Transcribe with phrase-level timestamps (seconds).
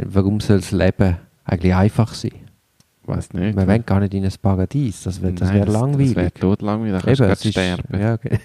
[0.00, 2.32] meine, warum soll das Leben eigentlich einfach sein?
[3.06, 3.56] Weiß nicht.
[3.56, 6.14] Wir wollen gar nicht in ein Paradies, das wäre das wär langweilig.
[6.14, 8.00] Das wäre totlangweilig, da kannst Eben, du es grad ist- sterben.
[8.00, 8.38] Ja, okay.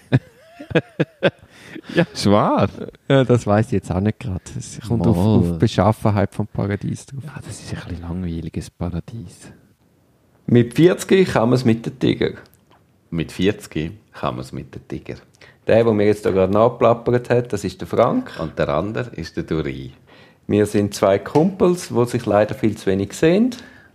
[1.96, 2.68] Ja, schwer.
[3.08, 4.42] ja, das weiß ich jetzt auch nicht gerade.
[4.58, 7.24] Es kommt auf, auf die Beschaffenheit vom Paradies drauf.
[7.26, 9.52] Ja, das ist ein bisschen langweiliges Paradies.
[10.48, 12.32] Mit 40 kann man es mit den Tiger.
[13.12, 15.16] Mit 40 kann man es mit dem Tiger.
[15.68, 18.32] Der, der mir jetzt da gerade nachplappert hat, das ist der Frank.
[18.40, 19.92] Und der andere ist der Duri.
[20.50, 23.52] Wir sind zwei Kumpels, die sich leider viel zu wenig sehen.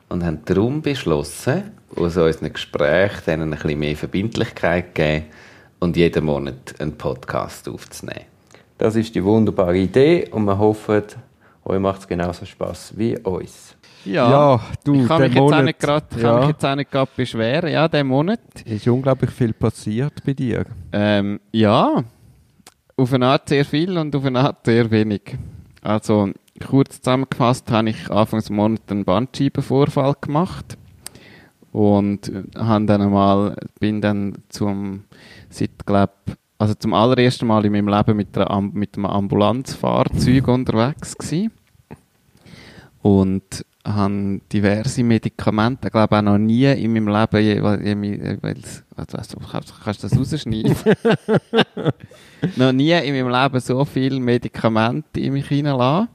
[0.09, 1.65] Und haben darum beschlossen,
[1.97, 5.25] aus unseren Gesprächen denen ein bisschen mehr Verbindlichkeit zu geben
[5.81, 8.27] und jeden Monat einen Podcast aufzunehmen.
[8.79, 11.03] Das ist die wunderbare Idee und wir hoffen,
[11.65, 13.75] euch macht es genauso Spaß wie uns.
[14.05, 16.39] Ja, du, ich kann mich, jetzt auch Monat, nicht grad, kann ja.
[16.39, 17.73] mich jetzt auch nicht gerade beschweren.
[17.73, 18.39] Ja, der Monat.
[18.65, 20.67] ist unglaublich viel passiert bei dir.
[20.93, 22.05] Ähm, ja,
[22.97, 25.37] auf eine Art sehr viel und auf eine Art sehr wenig.
[25.83, 30.77] Also, kurz zusammengefasst habe ich Anfang des Monats einen Bandscheibenvorfall gemacht
[31.73, 35.05] und habe dann einmal, bin dann zum,
[35.51, 36.11] seit, glaub,
[36.59, 41.51] also zum allerersten Mal in meinem Leben mit, einer, mit einem Ambulanzfahrzeug unterwegs gewesen.
[43.03, 48.83] und habe diverse Medikamente, ich glaube auch noch nie in meinem Leben, je- je- jeweils,
[48.97, 50.75] also, kannst, kannst du das rausschneiden?
[52.57, 56.09] noch nie in meinem Leben so viele Medikamente in mich hineinlassen.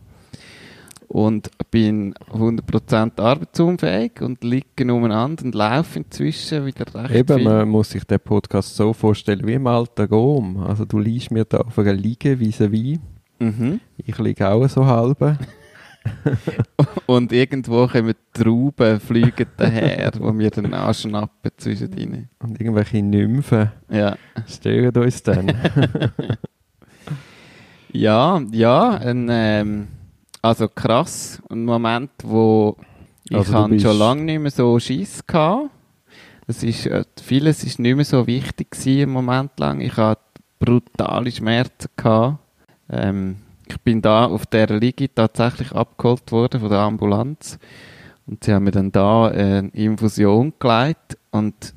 [1.11, 7.43] Und bin 100% arbeitsunfähig und liege umeinander und laufe inzwischen wieder recht Eben, viel.
[7.45, 10.57] man muss sich den Podcast so vorstellen wie im alten Rom.
[10.63, 12.99] Also du liegst mir da auf einer Liege vis-à-vis.
[13.39, 13.80] Mhm.
[13.97, 15.17] Ich liege auch so halb.
[17.07, 22.30] Und irgendwo kommen Trauben, fliegen daher, die mir dann anschnappen zwischendrin.
[22.37, 24.15] Und irgendwelche Nymphen Ja.
[24.47, 25.52] stören uns dann.
[27.91, 29.87] Ja, ja, ein, ähm,
[30.42, 31.42] also krass.
[31.50, 32.78] Ein Moment, wo
[33.30, 35.70] ich Also habe schon lange nicht mehr so Schiss gehabt.
[36.48, 39.82] Es ist, äh, vieles ist nicht mehr so wichtig gewesen, im Moment lang.
[39.82, 40.22] Ich hatte
[40.58, 42.39] brutale Schmerzen gehabt.
[42.89, 47.60] Ähm, ich bin da auf der Liege tatsächlich abgeholt worden von der Ambulanz.
[48.26, 51.73] Und sie haben mir dann da äh, eine Infusion gelegt und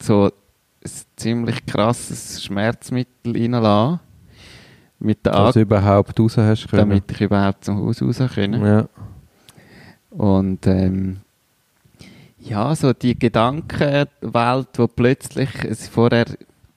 [0.00, 4.00] so ein ziemlich krasses Schmerzmittel reinlassen.
[4.98, 6.88] Mit der Dass du überhaupt raus hast können.
[6.88, 8.64] damit ich überhaupt zum Haus raus können.
[8.64, 8.88] Ja.
[10.10, 11.18] Und ähm,
[12.38, 16.26] ja, so die Gedankenwelt, wo plötzlich, es vorher,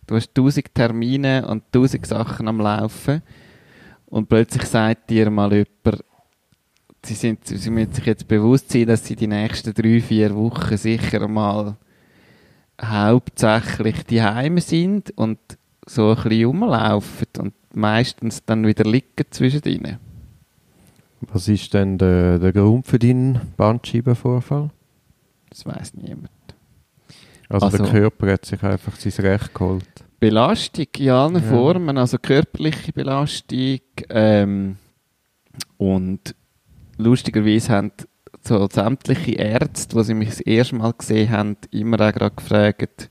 [0.07, 3.22] du hast tausend Termine und tausend Sachen am Laufen
[4.07, 6.03] und plötzlich sagt dir mal jemand,
[7.06, 10.75] sie, sind, sie müssen sich jetzt bewusst sein, dass sie die nächsten drei, vier Wochen
[10.75, 11.78] sicher mal
[12.81, 15.40] hauptsächlich die Heime sind und
[15.86, 19.97] so ein bisschen rumlaufen und meistens dann wieder liegen zwischen ihnen.
[21.22, 24.69] Was ist denn der, der Grund für deinen Bandscheibenvorfall?
[25.50, 26.30] Das weiß niemand.
[27.50, 29.84] Also, der Also- Körper hat sich einfach sein Recht geholt.
[30.19, 31.41] Belastung in allen Ja.
[31.41, 34.75] Formen, also körperliche Belastung ähm,
[35.78, 36.36] und
[36.97, 37.91] lustigerweise haben
[38.41, 43.09] so sämtliche Ärzte, die sie mich das erste Mal gesehen haben, immer auch gerade gefragt,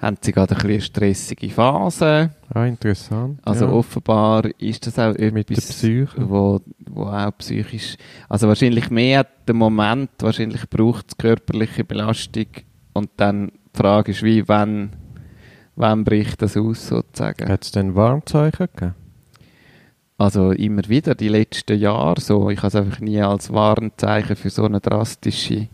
[0.00, 2.30] haben sie gerade ein eine stressige Phase?
[2.52, 3.38] Ah, interessant.
[3.42, 3.72] Also ja.
[3.72, 6.08] offenbar ist das auch Mit der etwas, Psyche.
[6.28, 7.96] wo, wo auch psychisch,
[8.28, 12.46] also wahrscheinlich mehr der Moment, wahrscheinlich braucht es körperliche Belastung
[12.94, 14.90] und dann die Frage ist, wie, wann,
[15.76, 17.48] wann bricht das aus sozusagen?
[17.48, 18.94] Hat es denn Warnzeichen gegeben?
[20.16, 22.50] Also immer wieder, die letzten Jahre so.
[22.50, 25.68] Ich habe es einfach nie als Warnzeichen für so eine drastische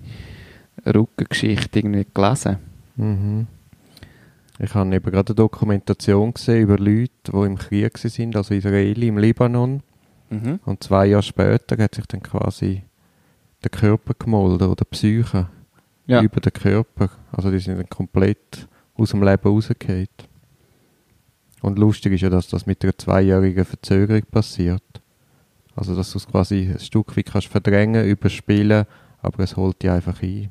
[0.87, 2.59] Rückengeschichte irgendwie gelesen.
[2.97, 3.47] Mhm.
[4.59, 9.09] Ich habe eben gerade eine Dokumentation gesehen über Leute, die im Krieg sind, also Israeli
[9.09, 9.83] im Libanon.
[10.31, 10.61] Mhm.
[10.65, 12.83] Und zwei Jahre später hat sich dann quasi
[13.63, 15.49] der Körper gemolden oder die Psyche
[16.07, 16.23] Ja.
[16.23, 17.11] über den Körper.
[17.33, 20.09] Also die sind dann komplett aus dem Leben rausgefallen.
[21.63, 24.83] Und lustig ist ja, dass das mit einer zweijährigen Verzögerung passiert.
[25.75, 28.87] Also dass du es quasi ein Stück weit kannst verdrängen, überspielen,
[29.21, 30.51] aber es holt dich einfach ein.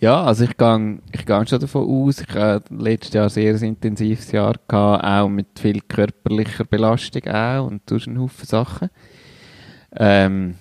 [0.00, 3.62] Ja, also ich gehe ich gehe schon davon aus, ich habe letztes Jahr ein sehr
[3.62, 8.90] intensives Jahr gehabt, auch mit viel körperlicher Belastung auch und durch einen Haufen Sachen.
[9.96, 10.54] Ähm,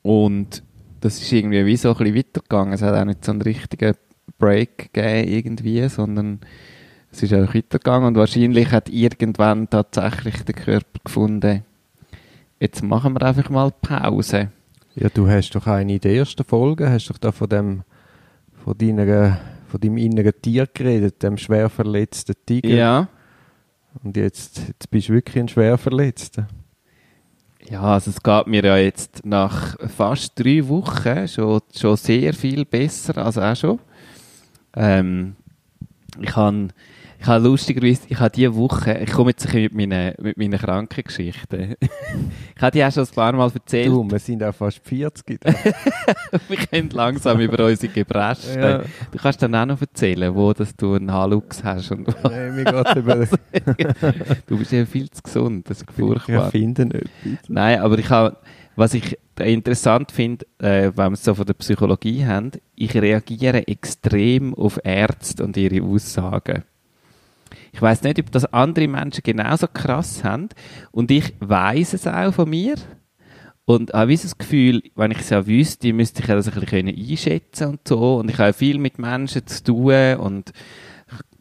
[0.00, 0.62] und
[1.02, 2.72] das ist irgendwie wie so ein bisschen weitergegangen.
[2.72, 3.94] Es hat auch nicht so einen richtigen
[4.38, 6.40] Break gegeben irgendwie, sondern
[7.12, 11.64] es ist auch weitergegangen und wahrscheinlich hat irgendwann tatsächlich der Körper gefunden,
[12.60, 14.48] jetzt machen wir einfach mal Pause.
[14.94, 17.82] Ja, du hast doch eine in der ersten Folge, hast doch da von dem,
[18.64, 22.68] von deiner, von deinem inneren Tier geredet, dem schwer verletzten Tiger.
[22.68, 23.08] Ja.
[24.02, 26.46] Und jetzt, jetzt bist du wirklich ein schwer Verletzter.
[27.68, 32.64] Ja, also es geht mir ja jetzt nach fast drei Wochen schon, schon sehr viel
[32.64, 33.78] besser, also auch schon.
[34.74, 35.36] Ähm,
[36.20, 36.68] ich habe
[37.20, 40.38] ich habe lustigerweise, ich habe diese Woche, ich komme jetzt ein bisschen mit meinen, mit
[40.38, 41.76] meinen Krankengeschichten.
[42.56, 43.88] ich habe die auch schon ein paar Mal erzählt.
[43.88, 45.38] Du, wir sind auch fast 40.
[46.48, 48.58] wir können langsam über unsere Gebrechen.
[48.58, 48.78] Ja.
[49.12, 51.90] Du kannst dann auch noch erzählen, wo dass du einen Halux hast.
[51.92, 53.16] Und Nein, mir geht's über...
[54.46, 56.44] du bist ja viel zu gesund, das ist Ich furchtbar.
[56.46, 57.48] erfinde etwas.
[57.48, 58.38] Nein, aber ich habe,
[58.76, 63.68] was ich interessant finde, äh, wenn wir es so von der Psychologie haben, ich reagiere
[63.68, 66.64] extrem auf Ärzte und ihre Aussagen.
[67.72, 70.48] Ich weiß nicht, ob das andere Menschen genauso krass haben.
[70.90, 72.74] Und ich weiß es auch von mir.
[73.64, 76.88] Und habe das Gefühl, wenn ich es ja wüsste, müsste ich ja das ein bisschen
[76.88, 78.16] einschätzen und so.
[78.16, 80.52] Und ich habe viel mit Menschen zu tun und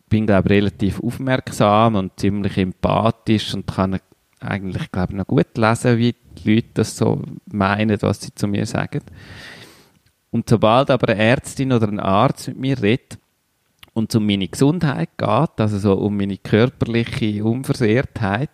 [0.09, 3.99] bin, glaube ich, relativ aufmerksam und ziemlich empathisch und kann
[4.39, 7.21] eigentlich, glaube ich, noch gut lesen, wie die Leute das so
[7.51, 9.01] meinen, was sie zu mir sagen.
[10.31, 13.17] Und sobald aber eine Ärztin oder ein Arzt mit mir redet
[13.99, 18.49] und um meine Gesundheit geht, also so um meine körperliche Unversehrtheit,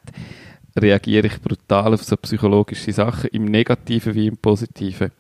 [0.76, 5.12] reagiere ich brutal auf so psychologische Sachen, im Negativen wie im Positiven.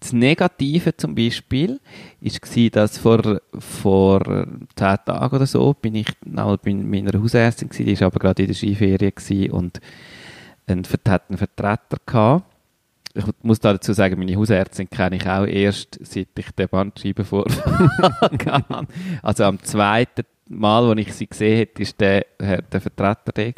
[0.00, 1.80] Das Negative zum Beispiel
[2.20, 4.20] war, dass vor, vor
[4.76, 8.48] zehn Tagen oder so bin ich einmal bei meiner Hausärztin die war aber gerade in
[8.48, 9.80] der Skiferie und
[10.66, 12.44] einen, Vertreter gehabt.
[13.14, 17.90] Ich muss da dazu sagen, meine Hausärztin kenne ich auch erst, seit ich den Bandscheibenvorfall
[18.20, 18.86] hatte.
[19.22, 23.52] Also am zweiten Mal, als ich sie gesehen habe, war der, äh, der Vertreter der.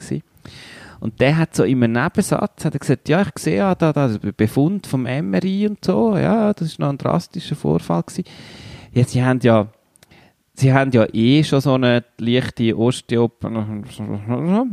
[1.00, 4.08] Und der hat so einem Nebensatz hat er gesagt, ja, ich sehe ja da, da
[4.08, 8.24] den Befund vom MRI und so, ja, das ist noch ein drastischer Vorfall gewesen.
[8.92, 9.68] Ja, sie haben ja,
[10.60, 13.42] sie haben ja eh schon so eine leichte Osteop,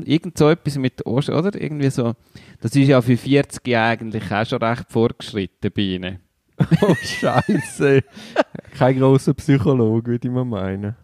[0.05, 1.59] irgend so etwas mit der Oste, oder?
[1.59, 2.13] Irgendwie so.
[2.61, 6.19] Das ist ja für 40 eigentlich auch schon recht fortgeschritten bei ihnen.
[6.81, 8.01] Oh, Scheiße.
[8.77, 10.95] Kein grosser Psychologe, würde ich mal meinen.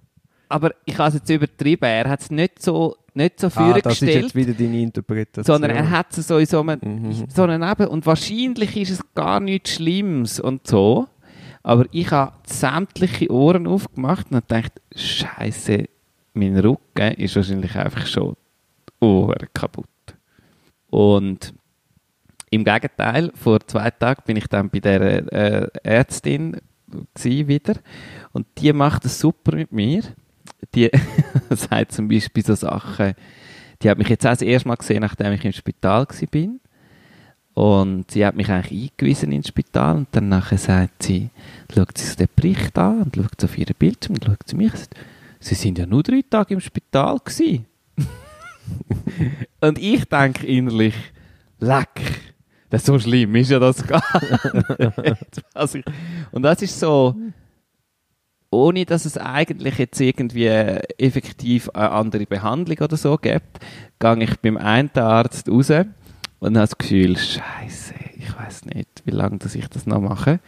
[0.50, 3.76] Aber ich habe es jetzt übertrieben, er hat es nicht so, nicht so Ah, das
[3.78, 4.24] ist vorgestellt.
[4.24, 5.46] jetzt wieder deine Interpretation.
[5.46, 7.26] sondern er hat es so in so einem, Mhm.
[7.28, 11.08] so einem Neben und wahrscheinlich ist es gar nichts Schlimmes und so.
[11.64, 15.86] Aber ich habe sämtliche Ohren aufgemacht und gedacht, Scheiße,
[16.34, 18.36] mein Rücken ist wahrscheinlich einfach schon
[19.00, 19.88] Ohren kaputt.
[20.90, 21.54] Und
[22.50, 25.02] im Gegenteil, vor zwei Tagen bin ich dann bei der
[25.34, 26.58] äh, Ärztin
[27.24, 27.76] wieder
[28.32, 30.04] und die macht es super mit mir.
[30.76, 30.92] Die
[31.50, 33.14] sagt zum Beispiel so Sachen,
[33.82, 36.60] die hat mich jetzt auch das erste Mal gesehen, nachdem ich im Spital bin.
[37.54, 41.30] Und sie hat mich eigentlich eingewiesen ins Spital und dann nachher sagt sie,
[41.74, 44.80] schaut sie den Bericht an und schaut auf ihren Bildschirm und schaut sie mich und
[44.80, 44.96] sagt,
[45.40, 47.64] sie sind ja nur drei Tage im Spital gsi.
[49.62, 50.96] und ich denke innerlich,
[51.60, 52.34] leck,
[52.74, 55.86] das ist so schlimm ist ja das gar nicht.
[56.32, 57.16] Und das ist so,
[58.50, 63.60] ohne dass es eigentlich jetzt irgendwie effektiv eine andere Behandlung oder so gibt,
[64.00, 65.70] gehe ich beim einen Arzt raus
[66.44, 70.40] und habe das Gefühl, Scheiße, ich weiß nicht, wie lange dass ich das noch mache.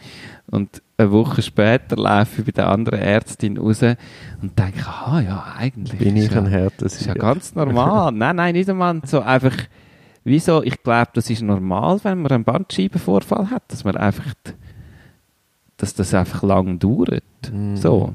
[0.46, 5.54] Und eine Woche später laufe ich bei der anderen Ärztin raus und denke, ah ja,
[5.56, 8.12] eigentlich Bin ich ja, ein härter das ist ja ganz normal.
[8.14, 9.56] nein, nein, nicht einmal so einfach,
[10.24, 14.34] wieso, ich glaube, das ist normal, wenn man einen Bandscheibenvorfall hat, dass man einfach,
[15.78, 17.22] dass das einfach lang dauert.
[17.50, 17.76] Mhm.
[17.76, 18.12] So.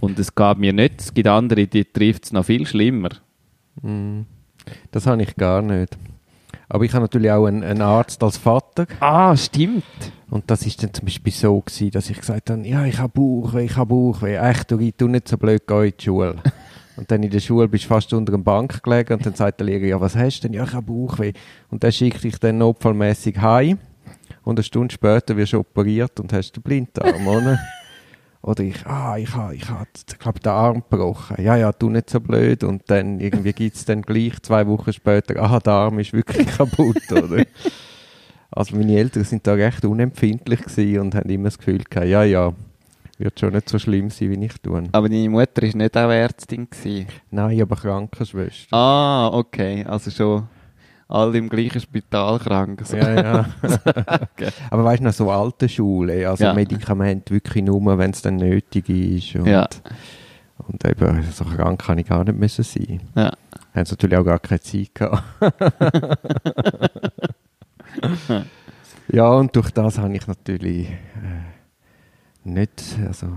[0.00, 3.10] Und es gab mir nicht, es gibt andere, die trifft es noch viel schlimmer.
[3.80, 4.22] Mm.
[4.90, 5.96] Das habe ich gar nicht.
[6.68, 8.86] Aber ich habe natürlich auch einen, einen Arzt als Vater.
[9.00, 9.84] Ah, stimmt.
[10.30, 13.12] Und das ist dann zum Beispiel so gewesen, dass ich gesagt habe, ja, ich habe
[13.14, 14.36] Bauchweh, ich habe Bauchweh.
[14.36, 16.36] Echt, du, tu nicht so blöd, geh in die Schule.
[16.96, 19.60] und dann in der Schule bist du fast unter einer Bank gelegen und dann sagt
[19.60, 20.54] der Lehrer, ja, was hast du denn?
[20.54, 21.32] Ja, ich habe Bauchweh.
[21.70, 23.78] Und dann schickt dich dann notfallmäßig heim.
[24.42, 27.58] Und eine Stunde später wirst du operiert und hast den Blinddarm, oder?
[28.44, 29.86] Oder ich, ah, ich habe, ich habe,
[30.18, 31.42] glaube, den Arm gebrochen.
[31.42, 32.62] Ja, ja, tu nicht so blöd.
[32.62, 36.46] Und dann irgendwie gibt es dann gleich zwei Wochen später, ah, der Arm ist wirklich
[36.58, 37.42] kaputt, oder?
[38.50, 40.60] Also meine Eltern sind da recht unempfindlich
[41.00, 42.52] und haben immer das Gefühl gehabt, ja, ja,
[43.16, 44.84] wird schon nicht so schlimm sein, wie ich tue.
[44.92, 46.68] Aber deine Mutter war nicht auch Ärztin.
[46.68, 47.06] Gewesen.
[47.30, 48.76] Nein, aber Krankenschwester.
[48.76, 49.86] Ah, okay.
[49.86, 50.48] Also schon
[51.14, 52.82] alle im gleichen Spital krank.
[52.84, 52.96] So.
[52.96, 53.46] Ja, ja.
[54.70, 56.54] Aber weißt du, noch so alte Schule, also Ja.
[56.54, 59.36] Medikamente wirklich nur, wenn es dann nötig ist.
[59.36, 59.68] Und, Ja.
[60.68, 63.00] und eben, so krank kann ich gar nicht müssen sein.
[63.14, 63.32] Ja.
[63.74, 65.22] Haben sie natürlich auch gar keine Zeit gehabt.
[69.08, 70.94] ja, und durch das habe ich natürlich äh,
[72.44, 73.28] nicht, also,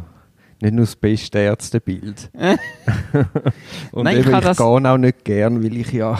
[0.61, 2.29] nicht nur das beste Ärztebild.
[3.91, 6.17] und Nein, ich eben, kann ich, das- gehe auch nicht gern, weil ich ja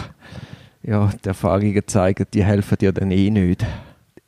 [0.88, 3.66] ja, die Erfahrungen zeigen, die helfen dir dann eh nicht.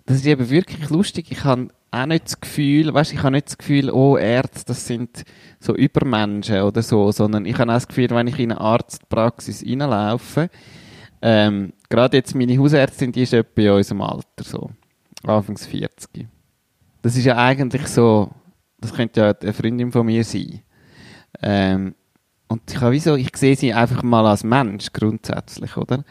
[0.05, 1.31] Das ist eben wirklich lustig.
[1.31, 4.85] Ich habe auch nicht das Gefühl, weißt, ich habe nicht das Gefühl, oh, Ärzte, das
[4.85, 5.23] sind
[5.59, 9.63] so Übermenschen oder so, sondern ich habe auch das Gefühl, wenn ich in eine Arztpraxis
[9.65, 10.49] reinlaufe,
[11.21, 14.69] ähm, gerade jetzt meine Hausärztin, die ist etwa in unserem Alter, so,
[15.23, 16.27] Anfangs 40.
[17.01, 18.31] Das ist ja eigentlich so,
[18.81, 20.61] das könnte ja eine Freundin von mir sein.
[21.41, 21.95] Ähm,
[22.49, 26.03] und ich habe wieso, ich sehe sie einfach mal als Mensch grundsätzlich, oder?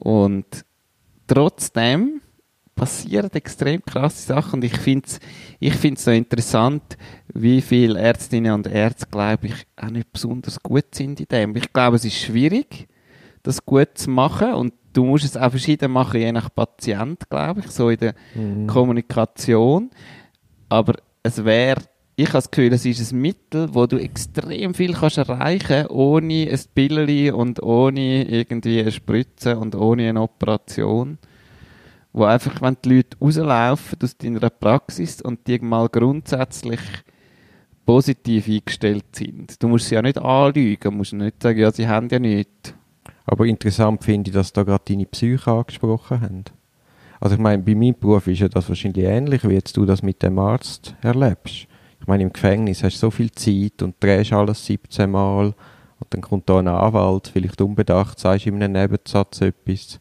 [0.00, 0.64] Und
[1.26, 2.20] trotzdem
[2.74, 5.20] passieren extrem krasse Sachen und ich finde es
[5.58, 6.82] ich find's so interessant,
[7.34, 11.56] wie viele Ärztinnen und Ärzte, glaube ich, auch nicht besonders gut sind in dem.
[11.56, 12.88] Ich glaube, es ist schwierig,
[13.42, 17.60] das gut zu machen und du musst es auch verschieden machen, je nach Patient, glaube
[17.60, 18.66] ich, so in der Mhm.
[18.66, 19.90] Kommunikation.
[20.70, 21.82] Aber es wäre,
[22.22, 26.48] ich habe das Gefühl, es ist ein Mittel, wo du extrem viel kannst erreichen ohne
[26.50, 31.16] ein Pilleli und ohne irgendwie eine Spritze und ohne eine Operation.
[32.12, 36.80] Wo einfach, wenn die Leute rauslaufen aus deiner Praxis und die mal grundsätzlich
[37.86, 39.62] positiv eingestellt sind.
[39.62, 42.74] Du musst sie ja nicht anlügen, musst nicht sagen, ja, sie haben ja nichts.
[43.24, 46.44] Aber interessant finde ich, dass da gerade deine Psyche angesprochen haben.
[47.18, 50.02] Also ich meine, bei meinem Beruf ist ja das wahrscheinlich ähnlich, wie jetzt du das
[50.02, 51.69] mit dem Arzt erlebst.
[52.00, 55.46] Ich meine, im Gefängnis hast du so viel Zeit und drehst alles 17 Mal
[56.00, 60.00] und dann kommt da ein Anwalt, vielleicht unbedacht, sagst in einem Nebensatz etwas.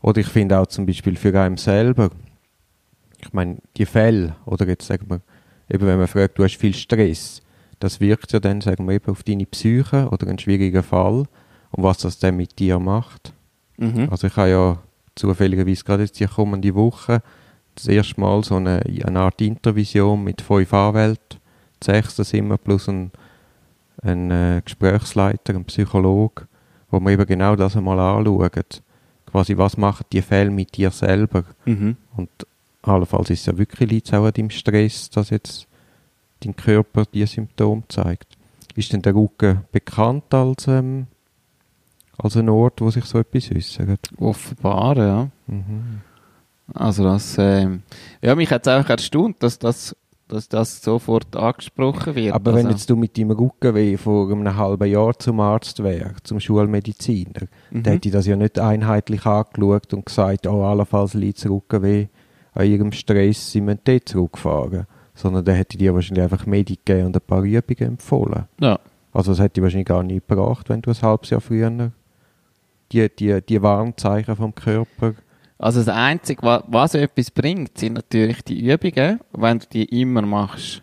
[0.00, 2.10] Oder ich finde auch zum Beispiel für einen selber,
[3.20, 5.20] ich meine, die Fälle, oder jetzt sagen wir,
[5.68, 7.42] eben wenn man fragt, du hast viel Stress,
[7.80, 11.24] das wirkt ja dann, sagen wir, eben auf deine Psyche oder einen schwierigen Fall
[11.70, 13.32] und was das dann mit dir macht.
[13.76, 14.08] Mhm.
[14.10, 14.78] Also ich habe ja
[15.14, 17.22] zufälligerweise gerade jetzt die kommende Woche
[17.76, 21.38] das erste Mal so eine, eine Art Intervision mit fünf Anwälten,
[21.82, 23.12] sechs das immer, plus ein,
[24.02, 26.48] ein äh, Gesprächsleiter, ein Psychologe,
[26.90, 28.50] wo wir eben genau das einmal anschauen.
[29.26, 31.44] Quasi, was machen die Fälle mit dir selber?
[31.64, 31.96] Mhm.
[32.16, 32.30] Und
[32.82, 35.66] allenfalls ist es ja wirklich liegt auch an deinem Stress, dass jetzt
[36.40, 38.36] dein Körper diese Symptome zeigt.
[38.74, 41.06] Ist denn der Rücken bekannt als, ähm,
[42.18, 44.10] als ein Ort, wo sich so etwas äußert?
[44.18, 45.28] Offenbar, ja.
[45.46, 46.00] Mhm.
[46.74, 47.82] Also das, ähm,
[48.22, 49.94] ja, mich hat es einfach erstaunt, dass das,
[50.28, 52.34] dass das sofort angesprochen wird.
[52.34, 56.26] Aber also, wenn jetzt du mit deinem Rückenweh vor einem halben Jahr zum Arzt wärst,
[56.26, 57.82] zum Schulmediziner, Mhm.
[57.84, 62.08] dann hätte ich das ja nicht einheitlich angeschaut und gesagt, oh, allenfalls liegt das Rückenweh
[62.54, 64.86] an ihrem Stress, sie müssen dort zurückfahren.
[65.14, 68.46] Sondern dann hätte ich dir wahrscheinlich einfach Medik gegeben und ein paar Übungen empfohlen.
[68.60, 68.78] Ja.
[69.12, 71.92] Also das hätte ich wahrscheinlich gar nicht gebracht, wenn du ein halbes Jahr früher
[72.92, 75.14] die, die, die Warnzeichen vom Körper...
[75.58, 80.22] Also das Einzige, wa- was etwas bringt, sind natürlich die Übungen, wenn du die immer
[80.22, 80.82] machst.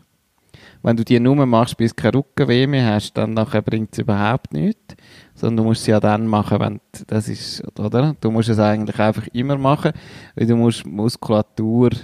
[0.81, 3.99] Wenn du die nur machst, bis du keine Rückenweh mehr hast, dann nachher bringt es
[3.99, 4.95] überhaupt nichts.
[5.35, 8.15] Sondern du musst sie ja dann machen, wenn das ist, oder?
[8.19, 9.93] Du musst es eigentlich einfach immer machen,
[10.35, 11.97] weil du musst Muskulatur, du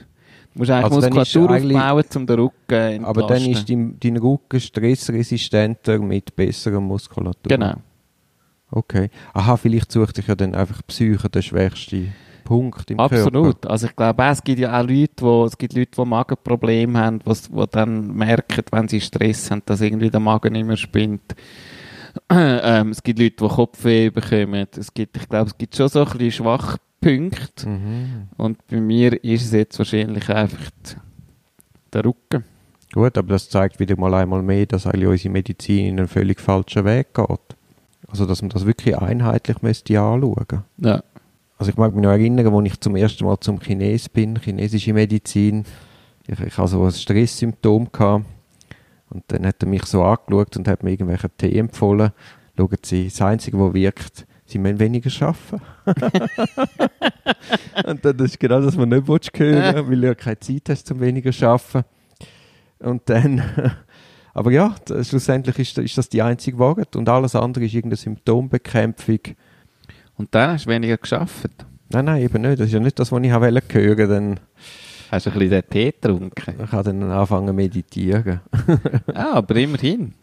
[0.54, 3.06] musst eigentlich Also Muskulatur aufbauen, um den Rücken entlasten.
[3.06, 7.50] Aber dann ist dein, dein Rücken stressresistenter mit besserer Muskulatur.
[7.50, 7.74] Genau.
[8.72, 9.10] Okay.
[9.34, 12.08] Aha, vielleicht sucht sich ja dann einfach Psyche der schwächste
[12.50, 13.16] Punkt im Körper.
[13.16, 13.68] Absolut.
[13.68, 16.98] Also ich glaube, auch, es gibt ja auch Leute, wo, es gibt Leute, die Magenprobleme
[16.98, 21.36] haben, die dann merken, wenn sie Stress haben, dass irgendwie der Magen nicht mehr spinnt.
[22.32, 24.66] ähm, es gibt Leute, die Kopfweh bekommen.
[24.76, 27.70] Es gibt, ich glaube, es gibt schon so ein bisschen Schwachpunkte.
[27.70, 28.30] Mhm.
[28.38, 30.72] Und bei mir ist es jetzt wahrscheinlich einfach
[31.94, 32.46] der Rücken.
[32.92, 36.42] Gut, aber das zeigt wieder mal einmal mehr, dass eigentlich unsere Medizin in einen völlig
[36.42, 37.40] falschen Weg geht.
[38.08, 40.64] Also, dass man das wirklich einheitlich müsste anschauen.
[40.78, 41.04] Ja.
[41.60, 44.94] Also ich mag mich noch erinnern, als ich zum ersten Mal zum Chines bin, chinesische
[44.94, 45.66] Medizin.
[46.26, 48.26] Ich, ich hatte so ein Stresssymptom gehabt.
[49.10, 52.12] Und dann hat er mich so angeschaut und hat mir irgendwelche Tee empfohlen.
[52.58, 55.62] Schauen Sie, das Einzige, was wirkt, Sie müssen weniger arbeiten.
[57.86, 60.70] und dann, das ist genau das, was man nicht hören weil du ja keine Zeit
[60.70, 61.84] hast, zum weniger zu arbeiten.
[62.80, 63.44] Und dann,
[64.34, 66.96] aber ja, schlussendlich ist, ist das die einzige Wahrheit.
[66.96, 69.20] Und alles andere ist irgendeine Symptombekämpfung.
[70.20, 71.48] Und dann hast du weniger geschafft.
[71.92, 72.60] Nein, nein, eben nicht.
[72.60, 74.08] Das ist ja nicht das, was ich hören wollte.
[74.08, 74.40] Dann
[75.10, 76.56] Hast du ein bisschen den Tee getrunken?
[76.64, 78.42] ich kann dann anfangen zu meditieren.
[79.16, 80.14] Ah, aber immerhin.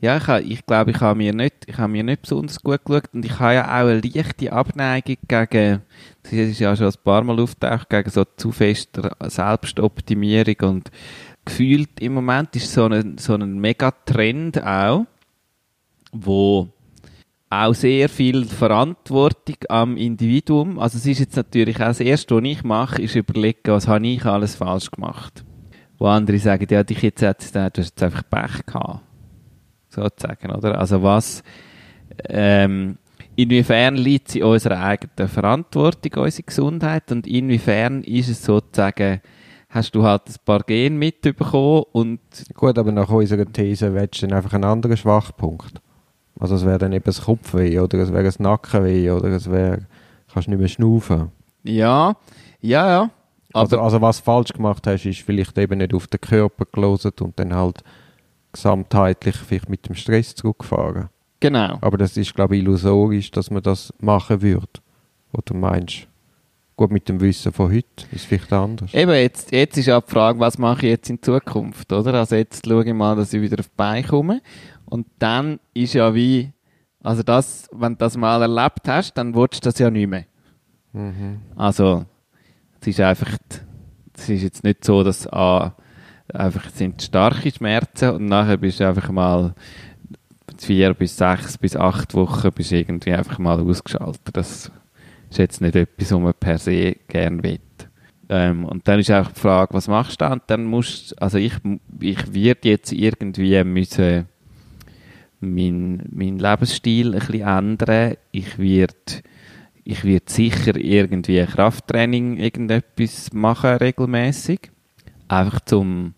[0.00, 2.84] Ja, ich, ha- ich glaube, ich habe mir, nicht, ich habe mir nicht besonders gut
[2.84, 5.82] geschaut und ich habe ja auch eine leichte Abneigung gegen,
[6.22, 10.90] das ist ja schon ein paar Mal auftaucht, gegen so zu fester Selbstoptimierung und
[11.44, 15.04] gefühlt im Moment ist so ein, so ein Megatrend auch,
[16.12, 16.68] wo
[17.50, 22.44] auch sehr viel Verantwortung am Individuum, also es ist jetzt natürlich auch das Erste, was
[22.44, 25.44] ich mache, ist überlegen, was habe ich alles falsch gemacht.
[25.98, 29.00] Wo andere sagen, ja, dich jetzt, jetzt, du hast jetzt einfach Pech gehabt.
[29.88, 30.78] Sozusagen, oder?
[30.78, 31.42] Also was,
[32.28, 32.98] ähm,
[33.34, 39.22] inwiefern liegt sie in unserer eigenen Verantwortung, unsere Gesundheit, und inwiefern ist es sozusagen,
[39.70, 42.20] hast du halt ein paar Gene mitbekommen und
[42.54, 45.80] Gut, aber nach unserer These willst du dann einfach einen anderen Schwachpunkt.
[46.40, 49.86] Also es wäre dann eben das Kopfweh oder es wäre das Nackenweh oder es wäre,
[50.32, 51.30] kannst nicht mehr schnaufen.
[51.64, 52.14] ja,
[52.60, 53.10] ja, ja.
[53.54, 57.12] Also, also was du falsch gemacht hast, ist vielleicht eben nicht auf den Körper gelesen
[57.20, 57.82] und dann halt
[58.52, 61.08] gesamtheitlich vielleicht mit dem Stress zurückgefahren.
[61.40, 61.78] genau.
[61.80, 64.68] Aber das ist, glaube ich, illusorisch, dass man das machen würde.
[65.32, 66.06] Oder meinst du?
[66.76, 68.94] Gut, mit dem Wissen von heute ist es vielleicht anders.
[68.94, 72.14] Eben, jetzt, jetzt ist ja die Frage, was mache ich jetzt in Zukunft, oder?
[72.14, 74.40] Also jetzt schaue ich mal, dass ich wieder auf die Beine komme.
[74.88, 76.52] Und dann ist ja wie,
[77.02, 80.24] also das, wenn du das mal erlebt hast, dann willst du das ja nicht mehr.
[80.92, 81.40] Mhm.
[81.56, 82.06] Also,
[82.80, 83.36] es ist einfach,
[84.14, 85.74] es ist jetzt nicht so, dass ah,
[86.32, 89.54] einfach es sind starke Schmerzen und nachher bist du einfach mal
[90.56, 94.36] vier bis sechs bis acht Wochen bist du irgendwie einfach mal ausgeschaltet.
[94.36, 94.70] Das
[95.30, 97.60] ist jetzt nicht etwas, was man per se gerne will.
[98.30, 100.42] Ähm, und dann ist auch die Frage, was machst du dann?
[100.46, 101.54] Dann musst, also ich,
[102.00, 104.26] ich werde jetzt irgendwie müssen
[105.40, 108.16] mein, mein Lebensstil ein bisschen ändern.
[108.32, 109.22] Ich werde
[109.84, 114.70] ich werde sicher irgendwie Krafttraining irgendetwas machen regelmäßig,
[115.28, 116.14] einfach zum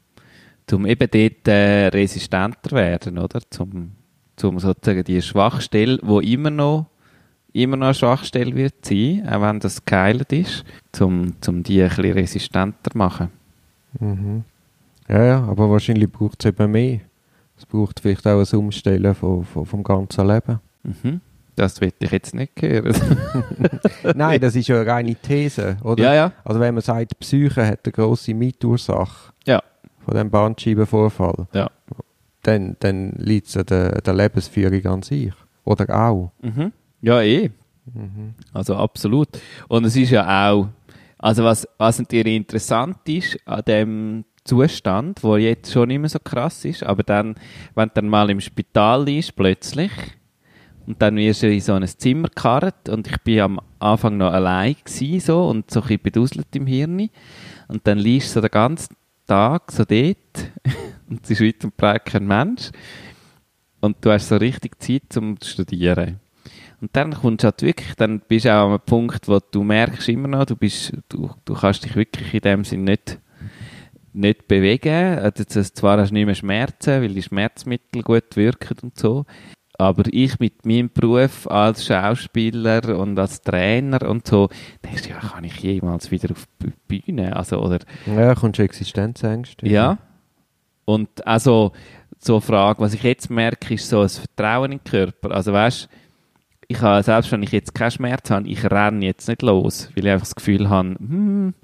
[0.66, 3.40] zum eben dort äh, resistenter werden, oder?
[3.50, 3.92] Zum,
[4.36, 6.86] zum sozusagen die Schwachstelle, wo immer noch
[7.52, 11.88] immer noch eine Schwachstelle wird sein, auch wenn das geheilt ist, zum, zum die ein
[11.88, 13.28] bisschen resistenter machen.
[13.98, 14.44] Mhm.
[15.08, 17.00] Ja, ja, aber wahrscheinlich braucht es eben mehr.
[17.60, 20.60] Es braucht vielleicht auch ein Umstellen von, von, vom ganzen Leben.
[20.82, 21.20] Mhm.
[21.56, 22.94] Das will ich jetzt nicht hören.
[24.16, 26.02] Nein, das ist ja eine reine These, oder?
[26.02, 26.32] ja, ja.
[26.42, 29.62] Also wenn man sagt, die Psyche hat eine grosse Mitursache Ja.
[29.98, 31.70] von dem Bandscheibenvorfall, Ja.
[32.44, 35.34] dann, dann liegt es an der, der Lebensführung an sich.
[35.64, 36.32] Oder auch.
[36.40, 36.72] Mhm.
[37.02, 37.50] Ja, eh.
[37.92, 38.34] Mhm.
[38.54, 39.28] Also absolut.
[39.68, 40.68] Und es ist ja auch,
[41.18, 46.18] also was, was natürlich interessant ist an dem Zustand, wo jetzt schon nicht mehr so
[46.18, 47.34] krass ist, aber dann,
[47.74, 49.90] wenn du dann mal im Spital liegst, plötzlich,
[50.86, 54.32] und dann wirst du in so ein Zimmer gekarrt und ich bin am Anfang noch
[54.32, 57.10] allein gewesen, so, und so ein bisschen beduselt im Hirn.
[57.68, 60.16] Und dann liegst du so den ganzen Tag so dort
[61.08, 62.70] und es ist weit und breit kein Mensch.
[63.80, 66.18] Und du hast so richtig Zeit zum Studieren.
[66.80, 69.62] Und dann kommst du halt wirklich, dann bist du auch an einem Punkt, wo du
[69.62, 73.20] merkst immer noch, du bist, du, du kannst dich wirklich in dem Sinn nicht,
[74.12, 75.18] nicht bewegen.
[75.18, 79.24] Also das- zwar hast du nicht mehr Schmerzen, weil die Schmerzmittel gut wirken und so.
[79.78, 84.48] Aber ich mit meinem Beruf als Schauspieler und als Trainer und so,
[84.84, 87.34] denkst du, ja, kann ich jemals wieder auf die Bühne?
[87.34, 89.66] Also, oder, Ja, kommst du Existenzängste.
[89.68, 89.96] ja.
[90.84, 91.72] Und also,
[92.18, 95.30] so eine Frage, was ich jetzt merke, ist so ein Vertrauen in den Körper.
[95.30, 95.88] Also weißt,
[96.68, 100.04] ich habe, selbst wenn ich jetzt keinen Schmerz habe, ich renne jetzt nicht los, weil
[100.06, 101.54] ich einfach das Gefühl habe, hm,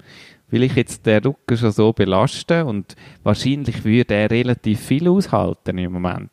[0.49, 5.77] will ich jetzt den Rücken schon so belasten und wahrscheinlich würde er relativ viel aushalten
[5.77, 6.31] im Moment.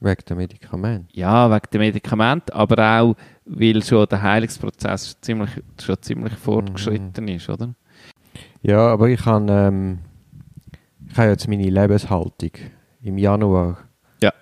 [0.00, 1.06] Wegen der Medikamente.
[1.16, 7.48] Ja, wegen dem Medikament, aber auch, weil schon der Heilungsprozess ziemlich, schon ziemlich fortgeschritten ist,
[7.48, 7.74] oder?
[8.62, 9.98] Ja, aber ich habe ähm,
[11.08, 12.50] ich habe jetzt meine Lebenshaltung
[13.02, 13.78] im Januar
[14.22, 14.32] Ja.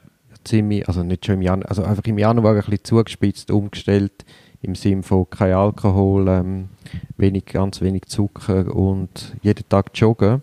[0.44, 4.24] ziemlich, also nicht schon im Januar, also einfach im Januar ein bisschen zugespitzt umgestellt
[4.62, 6.68] im Sinne von kein Alkohol, ähm,
[7.16, 10.42] wenig, ganz wenig Zucker und jeden Tag joggen.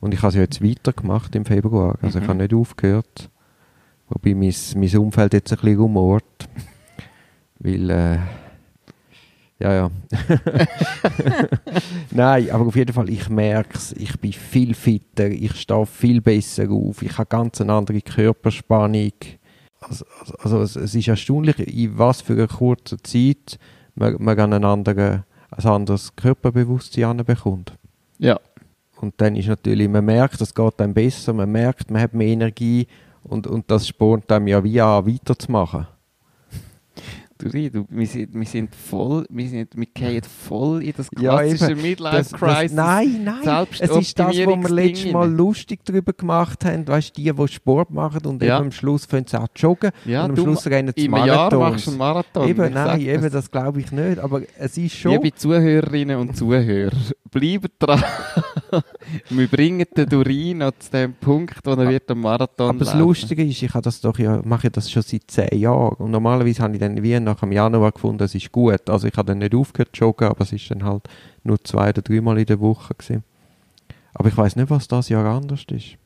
[0.00, 2.28] Und ich habe es ja jetzt weitergemacht im Februar, also ich Mhm.
[2.28, 3.30] habe nicht aufgehört.
[4.08, 6.24] Wobei mein, mein Umfeld jetzt ein bisschen rumort.
[7.58, 8.18] Weil, äh,
[9.58, 9.90] ja, ja.
[12.10, 16.20] Nein, aber auf jeden Fall, ich merke es, ich bin viel fitter, ich stehe viel
[16.20, 19.12] besser auf, ich habe ganz eine andere Körperspannung.
[19.88, 23.58] Also, also, also es, es ist erstaunlich, in was für einer kurzen Zeit
[23.94, 27.76] man, man einen anderen, ein anderes Körperbewusstsein bekommt.
[28.18, 28.38] Ja.
[29.00, 32.28] Und dann ist natürlich, man merkt, es geht einem besser, man merkt, man hat mehr
[32.28, 32.86] Energie
[33.22, 35.86] und, und das spornt einem ja wie an, weiterzumachen.
[37.52, 41.38] Ri, du, wir, sind, wir sind voll, wir, sind, wir gehen voll in das Ja,
[41.38, 41.82] klassische eben.
[41.82, 42.72] Midlife Crisis.
[42.72, 43.66] nein, nein.
[43.80, 46.86] Es ist das, wo wir letztes Mal lustig darüber gemacht haben.
[46.88, 48.56] Weißt du, die, die Sport machen und Ja.
[48.56, 51.04] eben am Schluss fangen sie an zu joggen Ja, und am du, Schluss rennen sie
[51.06, 52.48] Im Jahr machst du einen Marathon.
[52.48, 53.32] Eben, Ich nein, eben, das.
[53.32, 54.18] das glaube ich nicht.
[54.18, 55.12] Aber es ist schon.
[55.12, 56.96] Liebe Zuhörerinnen und Zuhörer,
[57.30, 58.02] bleibt dran.
[59.30, 62.88] wir bringen den Durin noch zu dem Punkt, wo er wird am Marathon aber das
[62.88, 63.00] laufen.
[63.00, 65.94] Lustige ist, ich habe das doch ja, mache das schon seit zehn Jahren.
[65.98, 68.88] Und normalerweise habe ich dann wie nach dem Januar gefunden, es ist gut.
[68.88, 71.08] Also ich habe dann nicht aufgehört zu joggen, aber es ist dann halt
[71.42, 73.24] nur zwei oder dreimal in der Woche gewesen.
[74.14, 75.96] Aber ich weiß nicht, was das Jahr anders ist.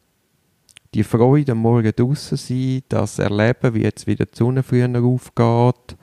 [0.95, 5.97] Die Freude am Morgen draußen sein, das Erleben, wie jetzt wieder die Sonne früher aufgeht,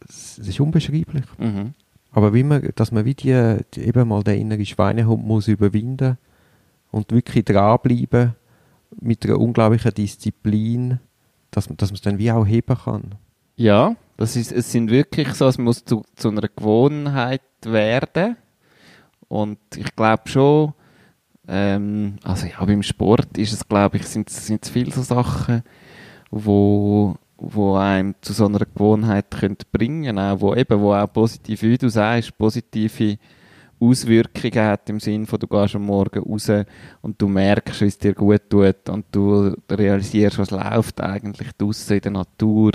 [0.00, 1.24] das, ist unbeschreiblich.
[1.38, 1.74] Mhm.
[2.12, 3.30] Aber wie man, dass man wie die,
[3.76, 6.16] eben mal den inneren Schweinehund muss überwinden
[6.92, 8.34] und wirklich dranbleiben
[9.00, 11.00] mit einer unglaublichen Disziplin,
[11.50, 13.16] dass man, dass man es dann wie auch heben kann.
[13.56, 18.36] Ja, das ist, es sind wirklich so, es muss zu, zu einer Gewohnheit werden.
[19.28, 20.74] Und ich glaube schon,
[21.48, 25.62] ähm, also ja, beim Sport ist es, glaube ich, sind es viele so Sachen,
[26.30, 31.62] wo, wo einem zu so einer Gewohnheit können bringen auch wo eben, wo auch positiv,
[31.62, 33.18] wie du sagst, positive
[33.84, 36.50] Auswirkungen hat im Sinne von, du gehst am Morgen raus
[37.02, 41.94] und du merkst, wie es dir gut tut und du realisierst, was läuft eigentlich draussen
[41.94, 42.72] in der Natur.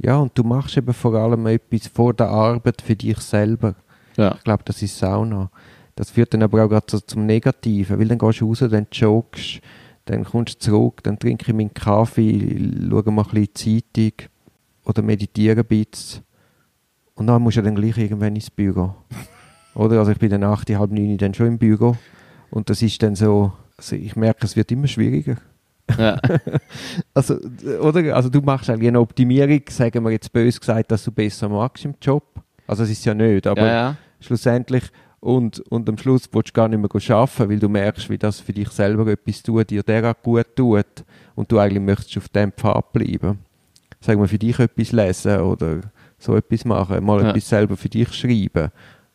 [0.00, 3.74] Ja, und du machst eben vor allem etwas vor der Arbeit für dich selber.
[4.16, 4.34] Ja.
[4.36, 5.50] Ich glaube, das ist auch noch.
[5.94, 8.86] Das führt dann aber auch gerade so zum Negativen, weil dann gehst du raus, dann
[8.90, 9.60] joggst,
[10.06, 12.58] dann kommst du zurück, dann trinke ich meinen Kaffee,
[12.90, 14.28] schaue mal ein bisschen Zeitung
[14.84, 16.22] oder meditiere ein bisschen.
[17.14, 18.94] Und dann musst du dann gleich irgendwann ins Büro.
[19.74, 19.98] Oder?
[19.98, 21.96] Also ich bin dann acht, halb neun dann schon im Büro.
[22.50, 25.36] Und das ist dann so, also ich merke, es wird immer schwieriger.
[25.98, 26.18] Ja.
[27.14, 27.38] Also,
[27.80, 28.14] oder?
[28.14, 31.84] Also du machst eigentlich eine Optimierung, sagen wir jetzt bös gesagt, dass du besser magst
[31.84, 32.24] im Job.
[32.66, 33.96] Also es ist ja nicht, aber ja, ja.
[34.20, 34.84] schlussendlich
[35.20, 38.40] und, und am Schluss willst du gar nicht mehr arbeiten, weil du merkst, wie das
[38.40, 41.04] für dich selber etwas tut, dir derart gut tut
[41.34, 43.38] und du eigentlich möchtest auf dem Pfad bleiben.
[44.00, 45.80] Sagen wir, für dich etwas lesen oder
[46.18, 47.30] so etwas machen, mal Ja.
[47.30, 48.70] etwas selber für dich schreiben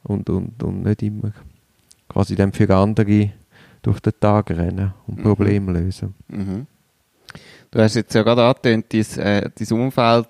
[0.08, 1.32] und, und, und nicht immer
[2.08, 3.32] quasi dann für andere
[3.82, 5.24] durch den Tag rennen und Mhm.
[5.24, 6.14] Probleme lösen.
[6.28, 6.66] Mhm.
[7.72, 10.28] Du hast jetzt ja gerade angetönt, dein, äh, dein Umfeld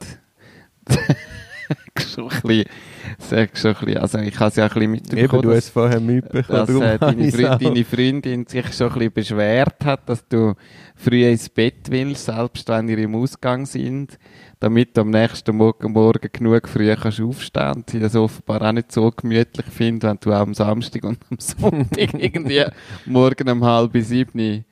[1.99, 2.65] schon ein bisschen,
[3.19, 5.57] sag schon ein bisschen, also ich habe es ja ein bisschen Eben, mitbekommen, du dass,
[5.57, 9.85] hast vorher mitbekommen, dass äh, habe deine, Freund, deine Freundin sich schon ein bisschen beschwert
[9.85, 10.53] hat, dass du
[10.95, 14.17] früh ins Bett willst, selbst wenn ihr im Ausgang sind,
[14.59, 18.71] damit du am nächsten Morgen, Morgen genug früh kannst aufstehen und sie das offenbar auch
[18.71, 22.63] nicht so gemütlich findet, wenn du auch am Samstag und am Sonntag irgendwie
[23.05, 24.65] morgen um halb sieben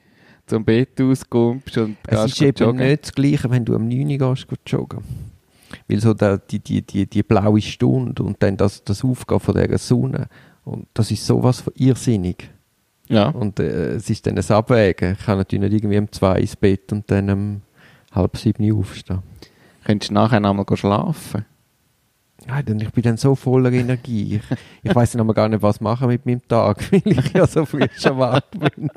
[0.46, 2.88] zum Bett auskommst und Es ist eben joggen.
[2.88, 5.04] nicht das Gleiche, wenn du am 9 Uhr gehst, gehst joggen.
[5.88, 9.56] Weil so der, die, die, die, die blaue Stunde und dann das, das Aufgehen von
[9.56, 10.28] dieser Sonne,
[10.64, 12.50] und das ist sowas von irrsinnig.
[13.08, 13.30] Ja.
[13.30, 15.14] Und äh, es ist dann ein Abwägen.
[15.14, 17.62] Ich kann natürlich nicht irgendwie um 2 ins Bett und dann um
[18.12, 19.22] halb sieben aufstehen.
[19.84, 21.46] Könntest du nachher noch mal schlafen?
[22.48, 24.36] Nein, denn ich bin dann so voller Energie.
[24.36, 27.66] Ich, ich weiß aber gar nicht, was machen mit meinem Tag, weil ich ja so
[27.66, 28.90] früh schon wach bin.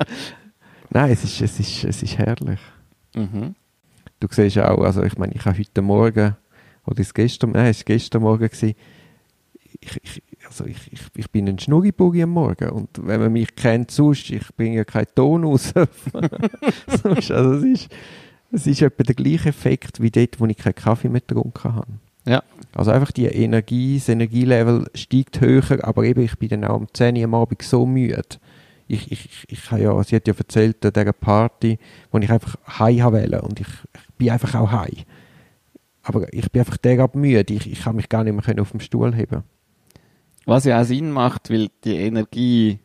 [0.89, 2.59] Nein, es ist, es ist, es ist herrlich.
[3.15, 3.55] Mhm.
[4.19, 6.35] Du siehst auch, also ich meine, ich habe heute Morgen,
[6.89, 8.73] oder ist es gestern, nein, war gestern Morgen, gewesen,
[9.81, 13.55] ich, ich, also ich, ich, ich bin ein Schnurribuggi am Morgen und wenn man mich
[13.55, 15.73] kennt sonst, ich bringe ja keinen Ton raus.
[17.03, 17.91] sonst, also es ist,
[18.51, 21.87] es ist etwa der gleiche Effekt wie dort, wo ich keinen Kaffee mehr getrunken habe.
[22.25, 22.43] Ja.
[22.73, 26.87] Also einfach die Energie, das Energielevel steigt höher, aber eben ich bin dann auch um
[26.91, 28.23] 10 Uhr am Abend so müde.
[28.87, 31.77] Ich, ich, ich, ich habe ja, sie hat ja erzählt an dieser Party,
[32.11, 35.05] wo ich einfach heim wollte und ich, ich bin einfach auch heim.
[36.09, 38.79] Aber ich bin einfach derart müde, ich, ich kann mich gar nicht mehr auf dem
[38.79, 39.43] Stuhl heben.
[40.47, 42.79] Was ja auch Sinn macht, weil die Energie,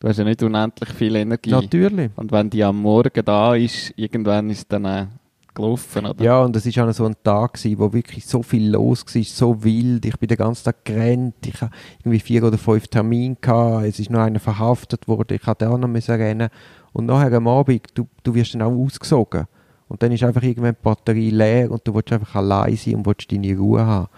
[0.00, 1.50] du hast ja nicht unendlich viel Energie.
[1.50, 2.10] Natürlich.
[2.16, 5.06] Und wenn die am Morgen da ist, irgendwann ist dann auch
[5.54, 6.24] gelaufen, oder?
[6.24, 9.22] Ja, und es war auch so ein Tag, gewesen, wo wirklich so viel los war,
[9.22, 10.04] so wild.
[10.04, 11.46] Ich bin den ganzen Tag gerannt.
[11.46, 13.36] Ich hatte irgendwie vier oder fünf Termine.
[13.40, 13.84] Gehabt.
[13.84, 15.38] Es ist noch einer verhaftet worden.
[15.40, 16.48] Ich hatte auch noch rennen.
[16.92, 19.46] Und nachher am Abend, du, du wirst dann auch ausgesogen.
[19.88, 23.06] Und dann ist einfach irgendwann die Batterie leer und du willst einfach allein sein und
[23.06, 24.08] willst deine Ruhe haben.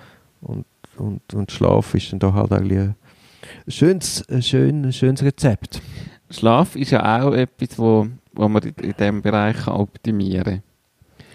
[0.40, 2.94] Und, und, und Schlaf ist dann da halt ein
[3.68, 5.80] schönes, ein schön, ein schönes Rezept.
[6.28, 10.62] Schlaf ist ja auch etwas, wo, wo man in, in diesem Bereich optimieren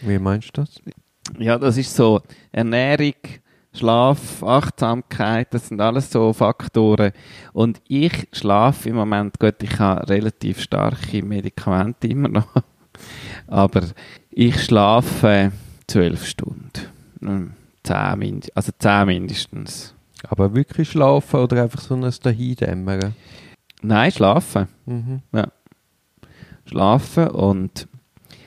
[0.02, 0.10] kann.
[0.10, 0.82] Wie meinst du das?
[1.40, 2.22] Ja, das ist so
[2.52, 3.14] Ernährung,
[3.74, 7.12] Schlaf, Achtsamkeit, das sind alles so Faktoren.
[7.52, 12.48] Und ich schlafe im Moment gut, ich habe relativ starke Medikamente immer noch.
[13.48, 13.82] Aber
[14.32, 15.52] ich schlafe
[15.88, 16.72] zwölf Stunden.
[17.22, 17.54] Hm,
[17.84, 19.94] Zehn, mind also zehn mindestens.
[20.28, 23.14] Aber wirklich schlafen oder einfach so ein Dahindämmern?
[23.82, 24.68] Nein, schlafen.
[24.86, 25.22] Mhm.
[26.66, 27.88] Schlafen und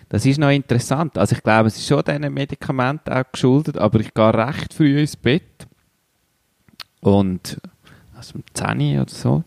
[0.08, 1.18] das ist noch interessant.
[1.18, 4.98] Also ich glaube, es ist schon diesen Medikamenten auch geschuldet, aber ich gehe recht früh
[5.00, 5.68] ins Bett.
[7.00, 7.61] Und,
[8.16, 9.44] also um 10 Uhr oder so.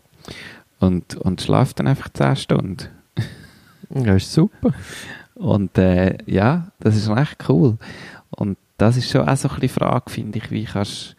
[0.78, 2.88] Und, und schlafe dann einfach 10 Stunden.
[3.90, 4.72] Ja, ist super.
[5.42, 7.76] Und äh, ja, das ist recht cool.
[8.30, 11.16] Und das ist schon auch so ein bisschen die Frage, finde ich, wie kannst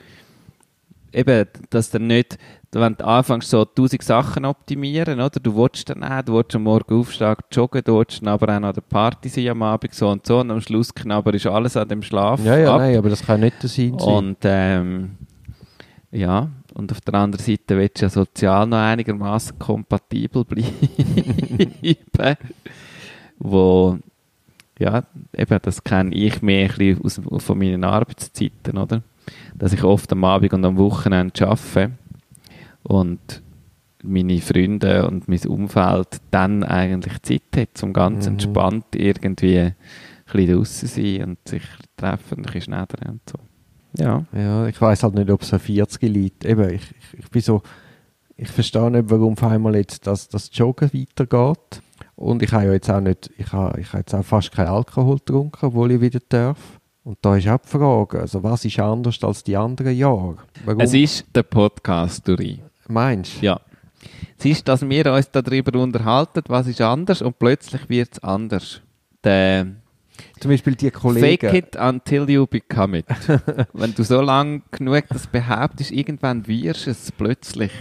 [1.12, 2.38] eben, dass du nicht,
[2.72, 5.30] wenn du anfängst so tausend Sachen optimieren, oder?
[5.42, 8.64] Du willst dann auch, du willst am Morgen aufstehen, joggen, du willst dann aber auch
[8.64, 11.76] an der Party sein am Abend, so und so, und am Schluss knabber ist alles
[11.78, 12.80] an dem Schlaf Ja, ja, ab.
[12.80, 14.08] nein, aber das kann nicht Sinn sein.
[14.10, 15.18] Und ähm,
[16.12, 20.72] ja, und auf der anderen Seite willst du ja sozial noch einigermaßen kompatibel bleiben.
[23.38, 23.98] wo,
[24.84, 25.04] ja,
[25.36, 29.02] eben, das kenne ich mehr ein bisschen aus, von meinen Arbeitszeiten, oder?
[29.56, 31.92] Dass ich oft am Abend und am Wochenende arbeite
[32.84, 33.42] und
[34.04, 38.34] meine Freunde und mein Umfeld dann eigentlich Zeit hat, um ganz Mhm.
[38.34, 39.76] entspannt irgendwie ein
[40.32, 41.64] bisschen draussen zu sein und sich
[41.96, 43.38] treffen, ein bisschen schneller und so.
[44.04, 44.26] Ja.
[44.36, 46.44] Ja, ich weiß halt nicht, ob es an 40 liegt.
[46.46, 46.82] Eben, ich,
[47.14, 47.62] ich, ich bin so,
[48.36, 51.82] ich verstehe nicht, warum auf einmal jetzt das, das Joggen weitergeht.
[52.16, 54.68] Und ich habe ja jetzt auch nicht, ich habe, ich habe jetzt auch fast keinen
[54.68, 56.58] Alkohol getrunken, obwohl ich wieder darf.
[57.04, 60.38] Und da ist auch die Frage, also was ist anders als die anderen Jahre?
[60.64, 62.62] Warum Es ist der Podcast, Duri.
[62.88, 63.46] meinst du?
[63.48, 63.60] Ja.
[64.38, 68.82] Es ist, dass wir uns darüber unterhalten, was ist anders und plötzlich wird es anders.
[69.24, 69.68] Der
[70.40, 71.50] Zum Beispiel die Kollegen.
[71.50, 73.06] Fake it until you become it.
[73.74, 77.72] Wenn du so lange genug das behauptest, irgendwann wirst es plötzlich.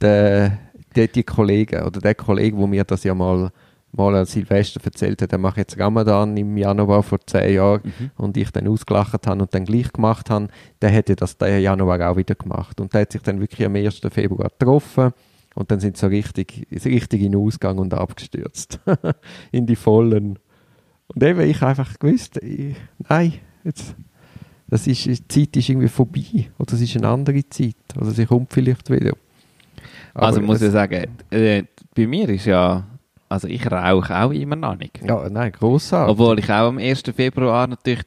[0.00, 0.58] der,
[0.96, 3.50] die, die Kollegen oder der Kollege, wo mir das ja mal,
[3.92, 8.36] mal an Silvester erzählt hat, der macht jetzt Ramadan im Januar vor zehn Jahren und
[8.36, 10.48] ich dann ausgelacht habe und dann gleich gemacht habe,
[10.82, 12.80] der hätte das den Januar auch wieder gemacht.
[12.80, 14.00] Und der hat sich dann wirklich am 1.
[14.10, 15.12] Februar getroffen
[15.54, 18.80] und dann sind sie so richtig, richtig in den Ausgang und abgestürzt.
[19.52, 20.38] in die Vollen.
[21.08, 22.74] Und eben, ich habe einfach gewusst, ich,
[23.08, 23.94] nein, jetzt,
[24.66, 26.50] das ist, die Zeit ist irgendwie vorbei.
[26.58, 27.76] Oder es ist eine andere Zeit.
[27.96, 29.12] Oder sie kommt vielleicht wieder.
[30.14, 32.84] Aber also muss ich sagen, äh, bei mir ist ja,
[33.28, 35.00] also ich rauche auch immer noch nicht.
[35.02, 36.12] Ja, nein, grossartig.
[36.12, 37.02] Obwohl ich auch am 1.
[37.14, 38.02] Februar natürlich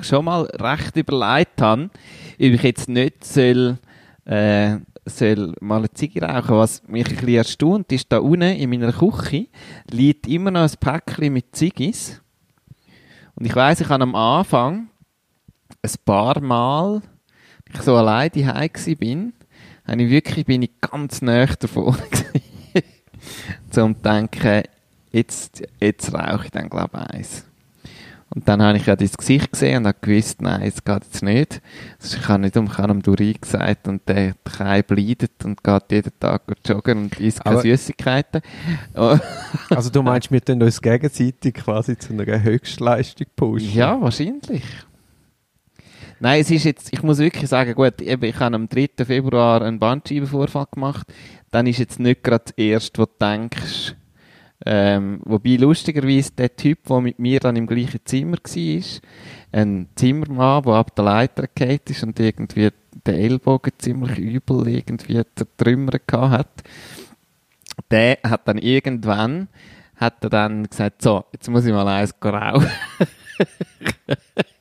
[0.00, 1.90] schon mal recht überlegt habe, ob
[2.38, 3.78] ich jetzt nicht soll,
[4.24, 6.56] äh, soll mal eine Ziege rauchen.
[6.56, 9.48] Was mich ein bisschen erstaunt, ist da unten in meiner Küche
[9.90, 12.22] liegt immer noch ein Päckchen mit Ziggis.
[13.34, 14.88] Und ich weiss, ich habe am Anfang
[15.82, 17.02] ein paar Mal,
[17.72, 19.32] ich so alleine daheim bin,
[19.90, 22.12] habe ich wirklich, bin ich ganz nah gewesen,
[23.70, 24.62] zum zu denken,
[25.10, 27.44] jetzt, jetzt rauche ich dann, glaube ich, eins.
[28.32, 31.22] Und dann habe ich ja das Gesicht gesehen und habe gewusst, nein, es geht jetzt
[31.24, 31.60] nicht.
[32.00, 36.12] Also ich habe nicht um, um Duri gesagt und der Kai bleidet und geht jeden
[36.20, 38.42] Tag joggen und isst keine Süßigkeiten.
[39.70, 43.72] Also du meinst, wir tun uns gegenseitig quasi zu einer Höchstleistung pushen?
[43.72, 44.62] ja, wahrscheinlich.
[46.22, 48.90] Nein, es ist jetzt, ich muss wirklich sagen, gut, eben, ich habe am 3.
[49.06, 51.06] Februar einen Bandscheibenvorfall gemacht.
[51.50, 53.96] Dann ist jetzt nicht gerade das erste, was du denkst.
[54.66, 58.82] Ähm, wobei lustigerweise der Typ, der mit mir dann im gleichen Zimmer war,
[59.52, 62.68] ein Zimmermann, der ab der Leiter gefallen ist und irgendwie
[63.06, 66.62] den Ellbogen ziemlich übel irgendwie zertrümmert hat,
[67.90, 69.48] der hat dann irgendwann
[69.96, 72.70] hat er dann gesagt, so, jetzt muss ich mal eins rauchen.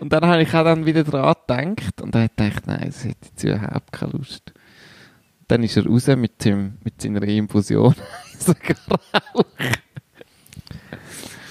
[0.00, 3.28] und dann habe ich auch dann wieder dran gedacht und dann gedacht, nein, das hätte
[3.36, 4.52] ich überhaupt keine Lust.
[5.46, 7.94] Dann ist er raus mit, seinem, mit seiner Infusion.
[8.38, 8.54] so.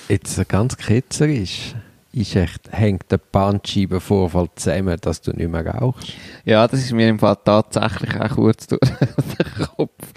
[0.08, 1.76] Jetzt ganz ketzerisch.
[2.14, 6.14] Ist echt, hängt der Bandscheibenvorfall zusammen, dass du nicht mehr rauchst?
[6.46, 10.14] Ja, das ist mir im Fall tatsächlich auch kurz durch den Kopf.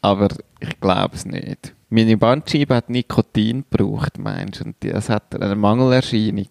[0.00, 0.28] Aber
[0.60, 1.75] ich glaube es nicht.
[1.88, 4.64] Meine Bandscheibe hat Nikotin gebraucht, meinst du?
[4.64, 6.48] Und das hat eine Mangelerscheinung.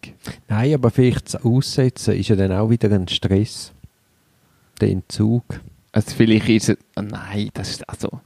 [0.47, 3.73] Nein, aber vielleicht das Aussetzen ist ja dann auch wieder ein Stress.
[4.79, 5.43] Der Entzug.
[5.91, 6.77] Also vielleicht ist es...
[6.95, 8.21] ah, Nein, das ist also...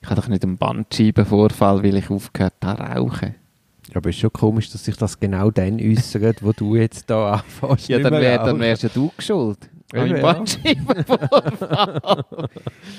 [0.00, 3.34] Ich habe doch nicht einen Bandscheibenvorfall, weil ich aufgehört habe zu rauchen.
[3.94, 7.34] Aber es ist schon komisch, dass sich das genau dann äußert, wo du jetzt da
[7.60, 7.88] anfängst.
[7.88, 9.58] Ja, dann, wär, dann wärst ja du geschuld.
[9.92, 10.20] Ja.
[10.20, 12.24] Bandscheibenvorfall.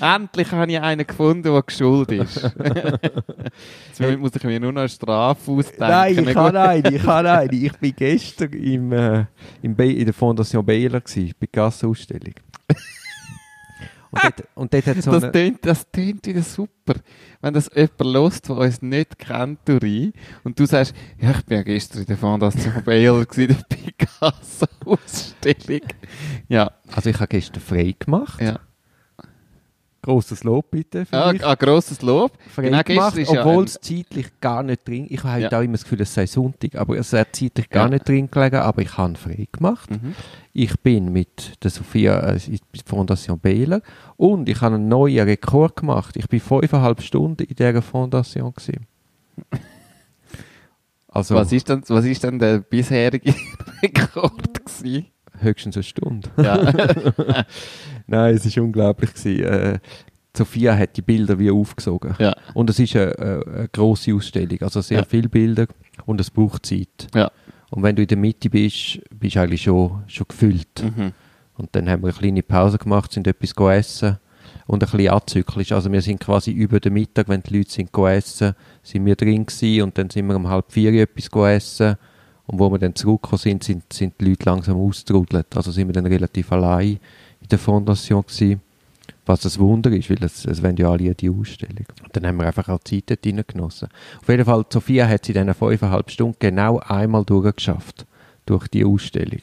[0.00, 2.42] Endlich habe ich einen gefunden, der geschuld ist.
[3.98, 5.80] Jetzt muss ich mir nur noch eine Strafe ausdenken.
[5.80, 6.54] Nein, ich gut.
[6.54, 7.52] eine, ich kann eine.
[7.52, 9.24] Ich bin gestern im, äh,
[9.62, 12.34] im in der Fondation Baylor bei der Gassenausstellung.
[14.14, 16.94] Und dort, und dort hat so Das tönt, das tönt wieder super.
[17.40, 20.12] Wenn das jemand lost, der uns nicht kennt, Duri,
[20.44, 25.80] und du sagst, ja, ich bin ja gestern in der Fondation Baylor gewesen, der Picasso-Ausstellung.
[26.48, 28.40] Ja, also ich habe gestern frei gemacht.
[28.40, 28.60] ja.
[30.04, 31.44] Grosses Lob bitte für Ja, mich.
[31.44, 32.32] ein grosses Lob.
[32.56, 35.48] Genau, gemacht, gestern ist ja obwohl ein- es zeitlich gar nicht drin Ich habe Ja.
[35.48, 37.90] da immer das Gefühl, es sei Sonntag, aber es hat zeitlich gar Ja.
[37.90, 39.90] nicht drin gelegen, aber ich habe frei gemacht.
[39.90, 40.14] Mhm.
[40.52, 43.80] Ich bin mit der Sophia äh, in der Fondation Baylor
[44.16, 46.16] und ich habe einen neuen Rekord gemacht.
[46.16, 48.52] Ich bin fünfeinhalb Stunden in dieser Fondation.
[48.54, 48.86] Gewesen.
[51.08, 53.32] Also, Was, ist denn, was ist denn der bisherige
[53.82, 55.06] Rekord gewesen?
[55.40, 56.28] Höchstens eine Stunde.
[56.36, 56.56] Ja.
[58.06, 59.14] Nein, es war unglaublich.
[59.14, 59.44] Gewesen.
[59.44, 59.78] Äh,
[60.36, 62.14] Sophia hat die Bilder wie aufgesogen.
[62.18, 62.34] ja.
[62.54, 65.04] Und es ist eine, eine, grosse Ausstellung, also sehr Ja.
[65.04, 65.66] viele Bilder
[66.06, 67.06] und es braucht Zeit.
[67.14, 67.30] Ja.
[67.70, 70.82] Und wenn du in der Mitte bist, bist du eigentlich schon, schon gefüllt.
[70.82, 71.12] Mhm.
[71.56, 74.18] Und dann haben wir eine kleine Pause gemacht, sind etwas gegessen
[74.66, 75.70] und ein bisschen azyklisch.
[75.72, 79.46] Also wir sind quasi über den Mittag, wenn die Leute sind gegessen, sind wir drin
[79.46, 81.96] gewesen und dann sind wir um halb vier etwas gegessen.
[82.46, 85.56] Und wo wir dann zurückgekommen sind, sind, sind die Leute langsam ausgetrudelt.
[85.56, 86.98] Also sind wir dann relativ allein
[87.40, 88.60] in der Fondation gewesen.
[89.26, 91.86] Was ein Wunder ist, weil es, es wollen ja alle die Ausstellung.
[92.02, 93.88] Und dann haben wir einfach auch Zeit dort genossen.
[94.20, 98.06] Auf jeden Fall, Sophia hat sie in diesen fünfeinhalb Stunden genau einmal durchgeschafft.
[98.46, 99.40] Durch die Ausstellung.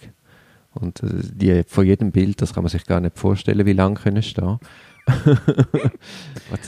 [0.73, 3.95] Und äh, die, von jedem Bild, das kann man sich gar nicht vorstellen, wie lange
[3.95, 4.59] können stehen.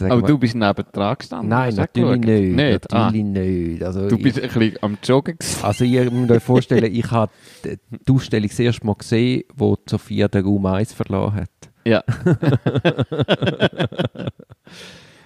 [0.09, 1.49] Aber du bist neben dran gestanden.
[1.49, 2.55] Nein, natürlich nicht.
[2.55, 2.93] Nicht?
[2.93, 3.83] Ah, Natürlich nicht.
[3.83, 5.63] Also du bist ich, ein bisschen am Joggen gewesen.
[5.63, 7.31] also ihr müsst euch vorstellen, ich habe
[7.63, 11.49] die Ausstellung das erste Mal gesehen, wo Sophia den Raum 1 verloren hat.
[11.85, 12.01] Ja,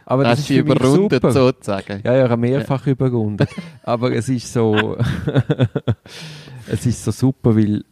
[0.10, 1.32] Aber das das hast ist überrundet super.
[1.34, 2.02] sozusagen.
[2.04, 3.50] Ja, ja, ich habe mehrfach überrundet.
[3.84, 4.98] Aber es ist so,
[6.67, 7.84] es ist so super, weil,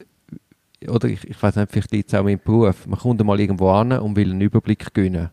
[0.89, 3.69] oder ich, ich weiß nicht, vielleicht liegt es auch im Beruf, man kommt mal irgendwo
[3.69, 5.30] an und will einen Überblick gewinnen.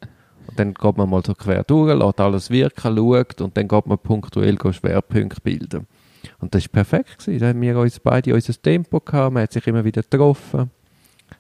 [0.49, 3.87] Und dann geht man mal so quer durch, lässt alles wirken, schaut und dann geht
[3.87, 5.87] man punktuell go Schwerpunkte bilden.
[6.41, 7.19] Und das war perfekt.
[7.19, 7.41] Gewesen.
[7.41, 10.71] Da haben wir uns beide unser Tempo gehabt, man hat sich immer wieder getroffen,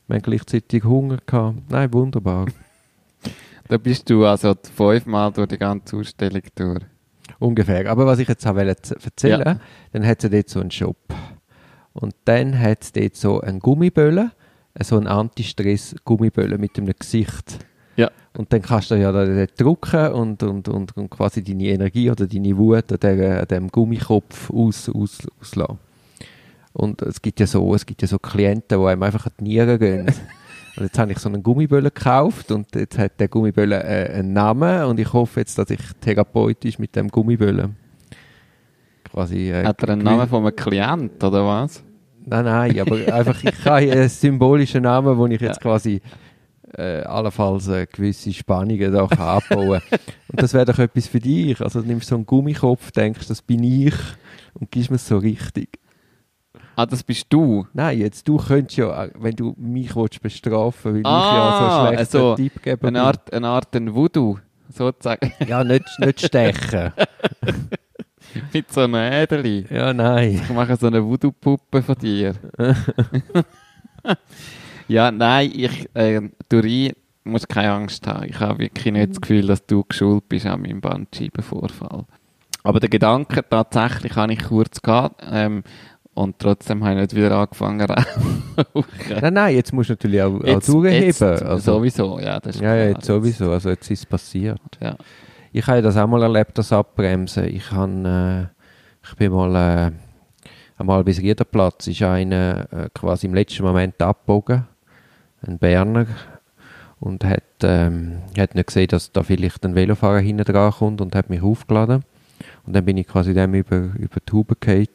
[0.07, 1.59] wir haben gleichzeitig Hunger gehabt.
[1.70, 2.46] Nein, wunderbar.
[3.68, 6.81] Da bist du also fünfmal durch die ganze Ausstellung durch.
[7.38, 7.90] Ungefähr.
[7.90, 9.61] Aber was ich jetzt auch wollte erzählen, Ja.
[9.92, 10.96] dann hat es dort so einen Shop.
[11.94, 14.33] Und dann hat es dort so einen Gummiböllen,
[14.74, 17.59] äh, so einen Anti-Stress-Gummiböllen mit einem Gesicht.
[17.96, 18.11] Ja.
[18.37, 22.11] Und dann kannst du ja da dort drücken und, und, und, und quasi deine Energie
[22.11, 25.78] oder deine Wut an, der, an dem Gummikopf aus, aus, auslassen.
[26.72, 29.44] Und es gibt ja so, es gibt ja so Klienten, die einem einfach an die
[29.44, 30.07] Nieren gehen.
[30.76, 34.33] Und jetzt habe ich so einen Gummiböllen gekauft und jetzt hat der Gummiböllen äh, einen
[34.33, 37.11] Namen und ich hoffe jetzt, dass ich therapeutisch mit dem
[39.12, 39.51] Quasi...
[39.51, 41.85] Äh, Hat er einen Namen von einem Klient oder was?
[42.25, 46.01] Nein, nein, aber einfach, ich habe einen symbolischen Namen, wo ich jetzt quasi
[46.77, 49.81] äh, allenfalls äh, gewisse Spannungen da kann abbauen
[50.29, 51.61] Und das wäre doch etwas für dich.
[51.61, 53.94] Also du nimmst so einen Gummikopf, denkst, das bin ich
[54.55, 55.79] und gibst mir es so richtig.
[56.75, 57.66] Ah, das bist du.
[57.75, 61.59] Nein, jetzt du könntest ja, äh, wenn du mich willst bestrafen weil Ah, ich ja
[61.83, 64.38] so schlecht also Tippgeber Eine Art, eine Art ein Voodoo,
[64.70, 65.33] sozusagen.
[65.46, 66.92] Ja, nicht, nicht stechen.
[68.52, 69.66] Mit so einem Äderli.
[69.70, 70.40] ja, nein.
[70.42, 72.34] Ich mache so eine Voodoo-Puppe von dir.
[74.88, 76.92] ja, nein, ich, äh, Duri,
[77.24, 78.24] musst keine Angst haben.
[78.28, 82.04] Ich habe wirklich nicht das Gefühl, dass du geschult bist an meinem Bandscheibenvorfall.
[82.64, 85.62] Aber der Gedanke, tatsächlich habe ich kurz gehabt, ähm,
[86.14, 87.94] und trotzdem habe ich nicht wieder angefangen zu
[88.74, 88.84] rauchen.
[89.20, 92.74] Nein, nein, jetzt musst du natürlich auch, auch Jetzt- Also, sowieso, ja, das ist ja,
[92.74, 93.50] ja, jetzt sowieso.
[93.50, 94.60] Also jetzt ist es passiert.
[94.80, 94.96] Ja.
[95.54, 97.44] Ich habe das auch mal erlebt, das Abbremsen.
[97.44, 98.48] Ich, habe,
[99.04, 99.92] äh, ich bin mal äh,
[100.78, 104.66] einmal bis Riederplatz, ist einer äh, quasi im letzten Moment abgebogen,
[105.46, 106.06] ein Berner,
[107.00, 111.14] und hat, ähm, hat nicht gesehen, dass da vielleicht ein Velofahrer hinten dran kommt und
[111.14, 112.02] hat mich aufgeladen.
[112.64, 114.86] Und dann bin ich quasi dem über, über die Haube gefallen.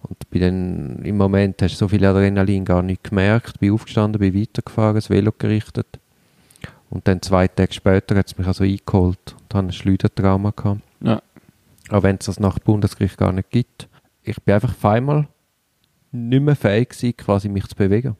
[0.00, 4.18] Und bin dann, im Moment hast du so viel Adrenalin gar nicht gemerkt, bin aufgestanden,
[4.18, 5.98] bin weitergefahren, das Velo gerichtet.
[6.94, 10.80] Und dann zwei Tage später hat es mich also eingeholt und habe ein Schleudertrauma gehabt.
[11.02, 11.20] Ja.
[11.90, 13.88] Auch wenn es das nach Bundesgericht gar nicht gibt.
[14.22, 15.26] Ich bin einfach einmal
[16.12, 18.16] nicht mehr fähig gewesen, quasi mich zu bewegen.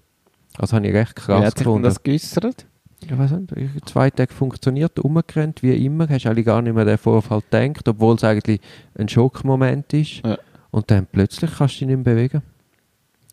[0.59, 1.85] Also habe ich recht Wie krass hat sich denn gefunden.
[1.85, 2.67] das geäussert?
[3.01, 6.85] Ich weiß nicht, ich- zwei Tage funktioniert, umgerannt, wie immer, hast eigentlich gar nicht mehr
[6.85, 8.61] den Vorfall gedacht, obwohl es eigentlich
[8.99, 10.23] ein Schockmoment ist.
[10.25, 10.37] Ja.
[10.71, 12.43] Und dann plötzlich kannst du dich nicht mehr bewegen.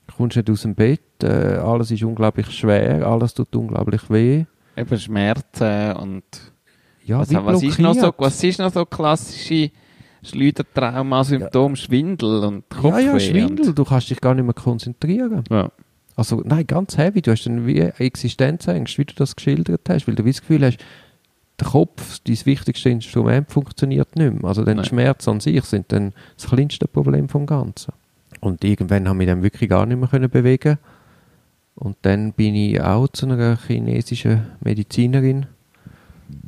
[0.07, 4.45] Du kommst nicht aus dem Bett, äh, alles ist unglaublich schwer, alles tut unglaublich weh.
[4.77, 6.23] Eben Schmerzen und
[7.05, 9.71] Ja, was, wie was, ist noch so, was ist noch so klassische
[10.23, 11.75] Schleudertrauma-Symptome?
[11.75, 13.05] Schwindel und Ja, Kopfweh?
[13.05, 15.43] ja, Schwindel, Und, du kannst dich gar nicht mehr konzentrieren.
[15.49, 15.69] ja.
[16.17, 17.21] Also, nein, ganz heavy.
[17.21, 20.63] Du hast dann wie Existenzängste, wie du das geschildert hast, weil du wie das Gefühl
[20.65, 20.77] hast,
[21.59, 24.43] der Kopf, dein wichtigste Instrument, funktioniert nicht mehr.
[24.43, 27.93] Also, die Schmerzen an sich sind dann das kleinste Problem vom Ganzen.
[28.41, 30.77] Und irgendwann haben wir dann wirklich gar nicht mehr können bewegen.
[31.81, 35.47] Und dann bin ich auch zu einer chinesischen Medizinerin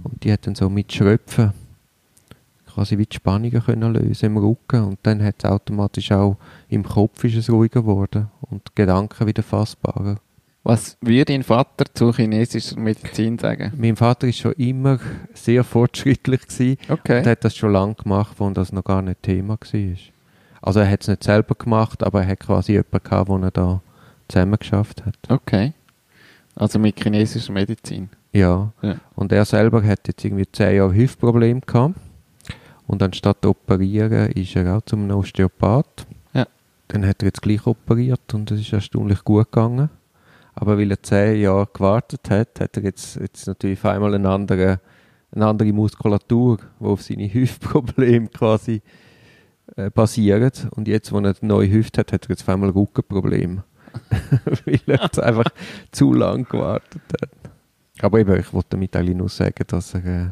[0.04, 1.54] und die hat dann so mit Schröpfen
[2.68, 6.38] quasi wie die Spannungen können lösen im Rücken und dann hat es automatisch auch
[6.70, 10.18] im Kopf ist es ruhiger geworden und Gedanken wieder fassbarer.
[10.62, 13.74] Was würde dein Vater zur chinesischen Medizin sagen?
[13.76, 15.00] Mein Vater ist schon immer
[15.34, 17.26] sehr fortschrittlich gewesen und Okay.
[17.26, 19.98] hat das schon lange gemacht, wo das noch gar nicht Thema war.
[20.62, 23.50] Also er hat es nicht selber gemacht, aber er hat quasi jemanden gehabt, wo er
[23.52, 23.82] da
[24.28, 25.18] zusammen geschafft hat.
[25.30, 25.74] Okay.
[26.56, 28.10] Also mit chinesischer Medizin.
[28.32, 28.72] Ja.
[28.82, 28.96] Ja.
[29.16, 31.96] Und er selber hat jetzt irgendwie zehn Jahre Hüftproblem gehabt.
[32.86, 36.06] Und anstatt zu operieren, ist er auch zum Osteopath.
[36.34, 36.46] Ja.
[36.90, 39.90] Dann hat er jetzt gleich operiert und es ist erstaunlich gut gegangen.
[40.56, 44.30] Aber weil er zehn Jahre gewartet hat, hat er jetzt, jetzt natürlich auf einmal eine
[44.30, 44.80] andere,
[45.32, 48.82] eine andere Muskulatur, die auf seine Hüftprobleme quasi
[49.76, 50.68] äh, basiert.
[50.72, 53.64] Und jetzt, wo er eine neue Hüfte hat, hat er jetzt auf einmal Rückenprobleme.
[54.66, 55.52] weil er einfach
[55.92, 57.30] zu lang gewartet hat.
[58.02, 60.30] Aber eben, ich wollte damit eigentlich nur sagen, dass er äh,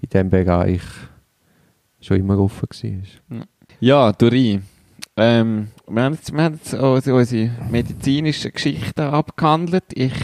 [0.00, 0.82] in diesem Bereich
[2.00, 2.68] schon immer offen
[3.28, 3.46] war.
[3.80, 4.60] Ja, Dori.
[5.16, 9.84] Ähm, wir haben jetzt, wir haben jetzt also unsere medizinischen Geschichten abgehandelt.
[9.94, 10.14] Ich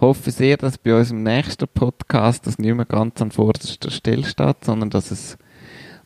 [0.00, 4.64] hoffe sehr, dass bei unserem nächsten Podcast das nicht mehr ganz an vorderster Stelle steht,
[4.64, 5.38] sondern dass es,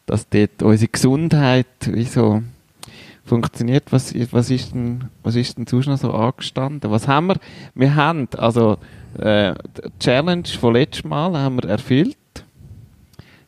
[0.04, 2.42] dass dort unsere Gesundheit wie so
[3.26, 3.92] funktioniert.
[3.92, 6.90] Was, was ist denn, was ist denn sonst noch so angestanden?
[6.90, 7.36] Was haben wir?
[7.74, 8.78] Wir haben, also,
[9.18, 12.16] äh, die Challenge von letztem Mal haben wir erfüllt.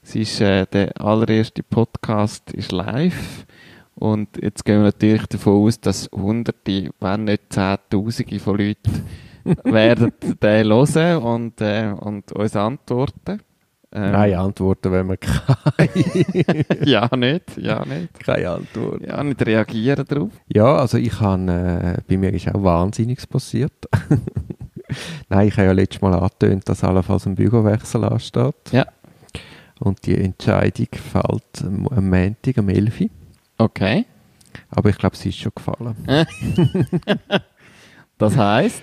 [0.03, 3.47] Es ist, äh, der allererste Podcast ist live.
[3.95, 9.05] Und jetzt gehen wir natürlich davon aus, dass Hunderte, wenn nicht Zehntausende von Leuten
[9.65, 10.13] werden
[10.43, 13.41] den hören und, äh, und uns antworten.
[13.91, 15.89] Ähm, Nein, Antworten, wenn man keine,
[16.85, 18.21] Ja, nicht, ja, nicht.
[18.21, 19.01] keine Antwort.
[19.07, 20.31] Ja, nicht reagieren darauf.
[20.53, 23.73] Ja, also ich habe, äh, bei mir ist auch Wahnsinniges passiert.
[25.31, 28.55] Nein, ich habe ja letztes Mal angetönt, dass allenfalls ein Bürowechsel ansteht.
[28.73, 28.87] Ja.
[29.81, 33.01] Und die Entscheidung fällt am Montag, am 11.
[33.03, 33.09] Uhr.
[33.59, 34.05] Okay.
[34.71, 35.97] Aber ich glaube, sie ist schon gefallen.
[38.19, 38.83] Das heisst,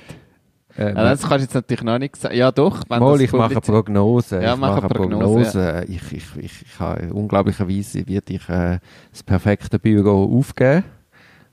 [0.78, 2.36] Äh, ja, das kannst du jetzt natürlich noch nicht sagen.
[2.36, 2.84] Ja, doch.
[2.90, 4.42] Wenn Mal, ich mache Prognose.
[4.42, 5.86] Ja, ich mach mache eine Prognose, Prognose.
[5.88, 8.80] Ich, ich, ich, ich habe unglaublicherweise werde ich äh,
[9.12, 10.84] das perfekte Büro aufgeben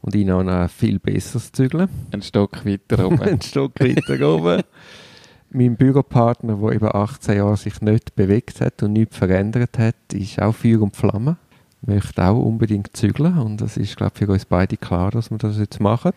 [0.00, 1.88] und ihn an ein viel besseres zügeln.
[2.12, 3.20] Ein Stock weiter oben.
[3.22, 4.62] Ein Stock weiter oben.
[5.50, 10.40] Mein Büropartner, der eben 18 Jahre sich nicht bewegt hat und nichts verändert hat, ist
[10.40, 11.36] auch Feuer und Flamme.
[11.84, 15.38] Möchte auch unbedingt zügeln und das ist, glaube ich, für uns beide klar, dass wir
[15.38, 16.12] das jetzt machen.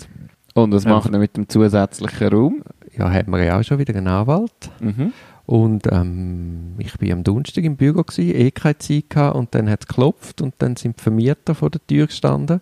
[0.54, 0.92] Und was Ja.
[0.92, 2.64] machen wir mit dem zusätzlichen Raum?
[2.98, 4.72] Ja, haben wir ja auch schon wieder einen Anwalt.
[4.80, 5.14] Mhm.
[5.46, 9.70] Und ähm, ich bin am Donnerstag im Büro gsi, eh keine Zeit gehabt, und dann
[9.70, 12.62] hat es geklopft und dann sind die Vermieter vor der Tür gestanden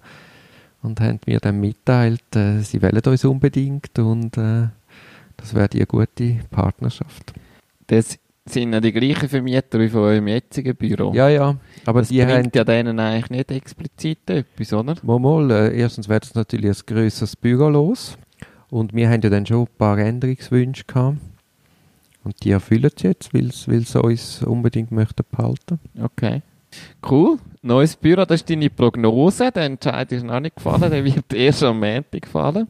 [0.81, 4.67] und haben mir dann mitteilt, äh, sie wollen uns unbedingt und äh,
[5.37, 7.33] das wäre eine gute Partnerschaft.
[7.87, 11.13] Das sind ja die gleichen Vermieter wie von eurem jetzigen Büro.
[11.13, 11.55] Ja, ja,
[11.85, 14.95] aber das die haben bringt ja denen eigentlich nicht explizit etwas, oder?
[15.03, 18.17] Mal, mal, äh, erstens wäre das natürlich ein grösseres Büro los.
[18.73, 21.17] Und wir haben ja dann schon ein paar Änderungswünsche gehabt.
[22.23, 25.79] Und die erfüllen sie jetzt, weil sie uns unbedingt möchten behalten.
[26.01, 26.41] Okay.
[27.07, 27.37] Cool.
[27.61, 29.51] Neues Büro, das ist deine Prognose.
[29.51, 32.67] Der Entscheid ist noch nicht gefallen, der wird erst am Montag gefallen.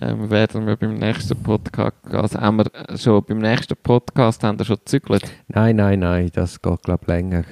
[0.00, 4.66] Ähm, werden wir beim nächsten Podcast, also haben wir schon beim nächsten Podcast haben wir
[4.66, 5.24] schon gezügelt.
[5.48, 7.42] Nein, nein, nein, das geht, glaube ich, länger.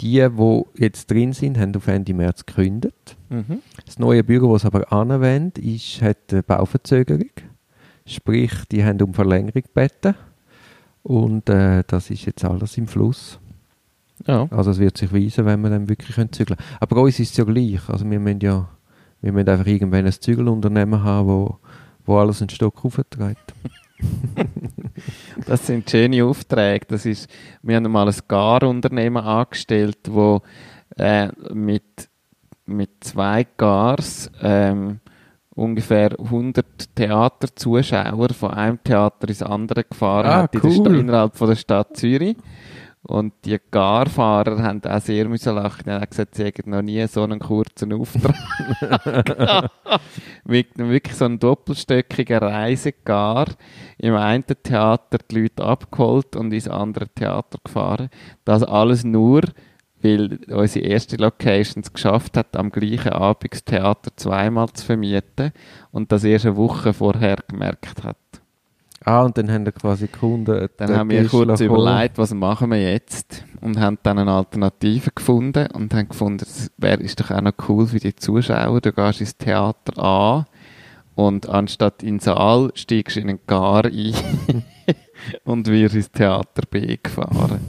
[0.00, 3.16] Die, die jetzt drin sind, haben auf Ende März gekündigt.
[3.30, 3.60] Mhm.
[3.84, 7.30] Das neue Büro, das aber anwendet, ist, hat eine Bauverzögerung.
[8.04, 10.14] Sprich, die haben um Verlängerung gebeten.
[11.02, 13.38] Und äh, das ist jetzt alles im Fluss.
[14.26, 14.46] Ja.
[14.50, 16.70] Also es wird sich weisen, wenn wir dann wirklich können zügeln können.
[16.80, 17.88] Aber bei uns ist es ja gleich.
[17.88, 18.68] Also wir müssen ja
[19.20, 21.58] wir müssen einfach irgendwann ein Zügelunternehmen haben, wo,
[22.04, 23.54] wo alles einen Stock aufträgt.
[25.46, 26.86] Das sind schöne Aufträge.
[26.88, 27.30] Das ist,
[27.62, 30.42] wir haben mal ein Garunternehmen angestellt, wo
[30.96, 32.08] äh, mit,
[32.64, 35.00] mit zwei Gars ähm,
[35.54, 40.96] ungefähr 100 Theaterzuschauer von einem Theater ins andere gefahren Ah, hat in der cool.
[40.96, 42.36] Innerhalb von der Stadt Zürich.
[43.06, 45.84] Und die Garfahrer haben auch sehr müssen lachen.
[45.86, 48.34] Die haben gesagt, sie hätten noch nie so einen kurzen Auftrag
[49.24, 49.70] gehabt.
[50.44, 53.46] Mit einem wirklich so einen doppelstöckigen Reisegar
[53.98, 58.08] im einen Theater die Leute abgeholt und ins andere Theater gefahren.
[58.44, 59.42] Das alles nur,
[60.02, 65.52] weil unsere erste Location es geschafft hat, am gleichen Abend das Theater zweimal zu vermieten
[65.92, 68.16] und das erst eine Woche vorher gemerkt hat.
[69.08, 70.68] Ah, und dann haben wir quasi Kunden...
[70.76, 75.12] Dann den haben wir kurz überlegt, was machen wir jetzt und haben dann eine Alternative
[75.14, 78.92] gefunden und haben gefunden, es wäre ist doch auch noch cool für die Zuschauer, du
[78.92, 80.46] gehst ins Theater A
[81.14, 84.12] und anstatt in den Saal steigst du in einen Gar ein
[85.44, 87.60] und wirst ins Theater B gefahren.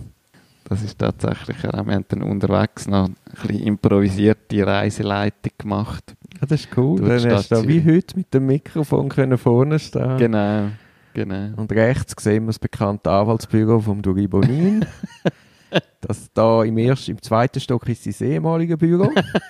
[0.68, 6.16] Das ist tatsächlich, wir haben dann unterwegs noch ein bisschen improvisierte Reiseleitung gemacht.
[6.34, 7.00] Ja, das ist cool.
[7.00, 10.70] Dann hast du da wie heute mit dem Mikrofon können vorne stehen Genau,
[11.18, 11.60] genau.
[11.60, 14.86] Und rechts sehen wir das bekannte Anwaltsbüro vom Duri Bonin.
[16.02, 19.10] dass da im ersten, im zweiten Stock ist sein ehemaliges Büro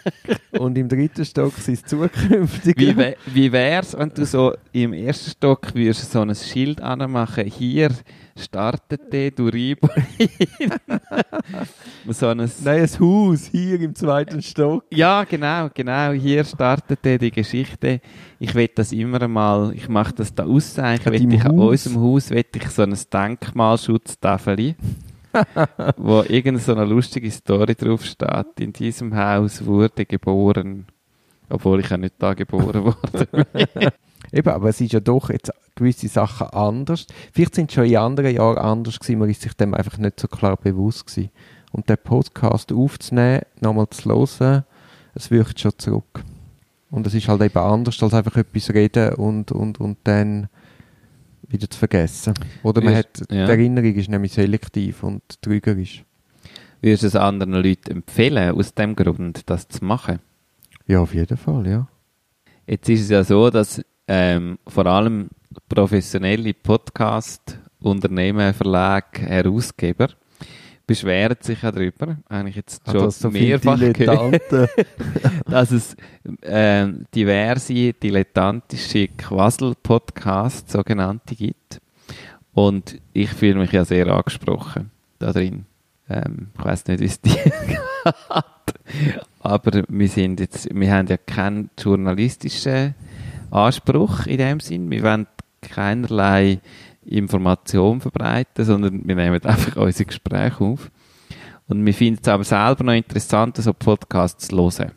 [0.59, 2.88] und im dritten Stock sein zukünftige.
[2.88, 7.45] Wie, wä- wie wär's, wenn du so im ersten Stock würdest so ein Schild anmachen,
[7.45, 7.89] hier
[8.38, 9.89] startet der Duribo.
[12.09, 14.84] so ein, Nein, ein Haus hier im zweiten Stock.
[14.91, 17.99] ja, genau, genau, hier startet die Geschichte.
[18.39, 21.99] Ich will das immer mal, ich mache das da auszeichnen, An will ich an unserem
[22.01, 24.76] Haus will ich so ein Denkmalschutztafel,
[25.97, 28.59] wo irgendeine so eine lustige Story drauf steht.
[28.59, 30.85] In diesem Haus wurde geboren.
[31.49, 33.27] Obwohl ich ja nicht da geboren wurde.
[34.31, 37.07] Eben, aber es ist ja doch jetzt gewisse Sachen anders.
[37.31, 40.19] Vielleicht sind es schon in anderen Jahren anders gewesen, man ist sich dem einfach nicht
[40.19, 41.29] so klar bewusst gewesen.
[41.71, 44.63] Und den Podcast aufzunehmen, nochmal zu hören,
[45.13, 46.23] es wirkt schon zurück.
[46.89, 50.47] Und es ist halt eben anders, als einfach etwas reden und, und, und dann
[51.49, 52.33] wieder zu vergessen.
[52.63, 53.45] Oder man Wirst- hat, ja.
[53.45, 56.03] die Erinnerung ist nämlich selektiv und trügerisch.
[56.81, 60.19] Würdest du es anderen Leuten empfehlen, aus dem Grund, das zu machen?
[60.85, 61.87] Ja, auf jeden Fall, ja.
[62.67, 65.29] Jetzt ist es ja so, dass ähm, vor allem
[65.69, 70.09] professionelle Podcast, Unternehmen, Verlage, Herausgeber
[70.88, 74.41] beschweren sich ja darüber, habe ich jetzt Ah, schon so mehrfach gehört,
[75.45, 75.95] dass es
[76.41, 81.81] ähm, diverse dilettantische Quassel-Podcasts, sogenannte, gibt.
[82.53, 85.65] Und ich fühle mich ja sehr angesprochen da drin.
[86.09, 87.35] Ähm, ich weiß nicht, wie es dir
[87.67, 87.79] geht.
[89.41, 92.95] Aber wir sind jetzt, wir haben ja keinen journalistischen
[93.51, 94.89] Anspruch in dem Sinn.
[94.89, 95.27] Wir wollen
[95.61, 96.59] keinerlei
[97.08, 100.91] Information verbreiten, sondern wir nehmen einfach unsere Gespräche auf.
[101.68, 104.91] Und wir finden es aber selber noch interessant, so Podcasts zu hören.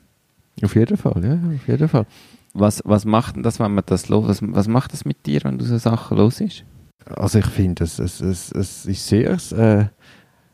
[0.63, 2.07] Auf jeden Fall, ja, auf jeden Fall.
[2.53, 4.29] Was, was macht denn das, wenn man das los?
[4.29, 6.65] Was, was macht das mit dir, wenn du so Sachen los ist?
[7.17, 9.87] Also ich finde, es, es, es, es ist sehr äh,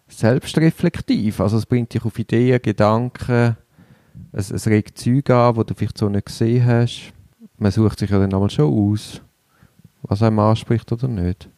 [0.08, 1.40] selbstreflektiv.
[1.40, 3.56] Also es bringt dich auf Ideen, Gedanken,
[4.32, 7.12] es, es regt Zeug an, die du vielleicht so nicht gesehen hast.
[7.58, 9.22] Man sucht sich ja dann einmal schon aus,
[10.08, 11.48] was einem anspricht oder nicht.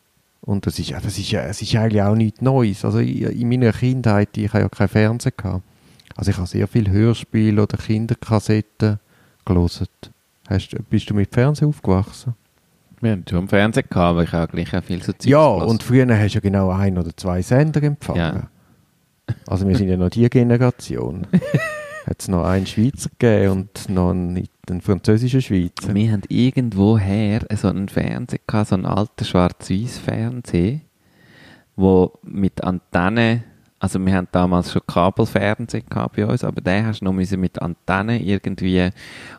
[0.40, 2.84] Und das ist, ja, das ist, ja, es ist eigentlich auch nichts Neues.
[2.84, 5.62] Also in, in meiner Kindheit, ich habe ja kein Fernsehen gehabt.
[6.16, 8.98] Also ich habe sehr viel Hörspiele oder Kinderkassetten
[9.44, 9.86] gelesen.
[10.48, 12.34] Hast, bist du mit Fernsehen aufgewachsen?
[13.00, 15.70] Wir haben schon Fernsehen gehabt, aber ich habe gleich auch viel so Zeugs Ja, gelassen.
[15.70, 18.18] und früher hast du ja genau ein oder zwei Sender empfangen.
[18.20, 18.48] Ja.
[19.46, 21.26] Also wir sind ja noch die Generation.
[22.08, 25.94] Hat es noch einen Schweizer gegeben und noch einen, einen französischen Schweizer.
[25.94, 30.80] Wir haben irgendwoher so einen Fernseher gehabt, so einen alten Schwarz-Weiß-Fernseher,
[31.76, 33.44] wo mit Antenne,
[33.80, 37.62] also wir haben damals schon Kabelfernsehen gehabt bei uns, aber den hast du noch mit
[37.62, 38.90] Antenne irgendwie,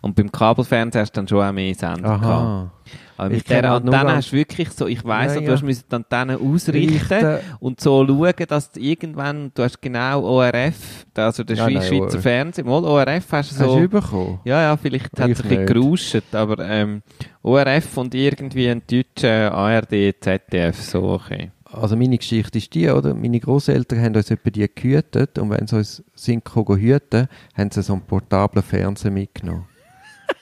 [0.02, 2.24] und beim Kabelfernsehen hast du dann schon auch mehr Sender gehabt.
[2.24, 2.72] Aha.
[3.18, 5.52] Aber Ich mit dieser halt Antenne hast du wirklich so, ich weiss, Ja, du ja.
[5.52, 7.40] hast müssen die Antenne ausrichten Richten.
[7.60, 12.04] und so schauen, dass du irgendwann, du hast genau ORF, also der Ja, nein, Schweizer
[12.16, 12.22] ORF.
[12.22, 13.78] Fernsehen, mal ORF hast du Hast so...
[13.80, 14.40] du bekommen?
[14.46, 15.74] Ja, ja, vielleicht hat es ein bisschen nicht.
[15.74, 17.02] gerauscht, aber ähm,
[17.44, 21.52] ORF und irgendwie ein deutscher ARD, ZDF, so okay.
[21.72, 23.14] Also meine Geschichte ist die, oder?
[23.14, 27.84] Meine Großeltern haben uns etwa die gehütet und wenn sie uns sind hüten, haben sie
[27.84, 29.66] so einen portablen Fernseher mitgenommen.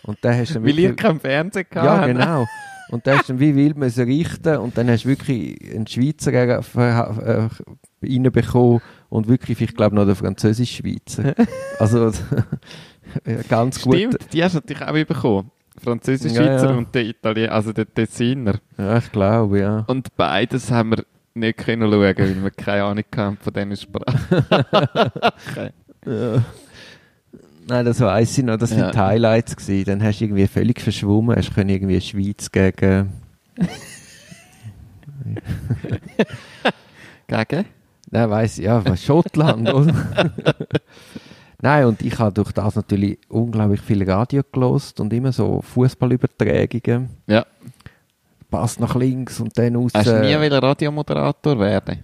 [0.04, 2.46] Und dann hast du Weil ihr keinen Fernseher gehabt Ja, genau.
[2.90, 5.88] Und dann hast du dann wie wild müssen richten und dann hast du wirklich einen
[5.88, 7.50] Schweizer äh,
[8.02, 11.34] reinbekommen und wirklich, ich glaube, noch den französisch-Schweizer.
[11.80, 12.08] Also,
[13.26, 13.96] ja, ganz gut.
[13.96, 15.52] Stimmt, die hast du natürlich auch bekommen.
[15.84, 16.76] Französisch, Ja, Schweizer ja.
[16.76, 18.56] und der Italiener, also der Tessiner.
[18.78, 19.84] Ja, ich glaube, ja.
[19.88, 21.06] Und beides haben wir
[21.40, 24.46] nicht können schauen, weil wir keine Ahnung haben von diesen Sprachen.
[26.06, 26.44] ja.
[27.70, 28.82] Nein, das weiss ich noch, das Ja.
[28.82, 29.56] waren die Highlights.
[29.56, 29.86] Gewesen.
[29.86, 33.12] Dann hast du irgendwie völlig verschwommen, hast können irgendwie Schweiz gegen...
[37.28, 37.66] Gegen?
[38.10, 39.94] Nein, weiss ich, ja, Schottland, oder?
[41.62, 47.10] Nein, und ich habe durch das natürlich unglaublich viel Radio gelost und immer so Fußballübertragungen.
[47.28, 47.46] Ja.
[48.50, 49.92] Pass nach links und dann raus.
[49.94, 52.00] Hast du nie wollen Radiomoderator werden?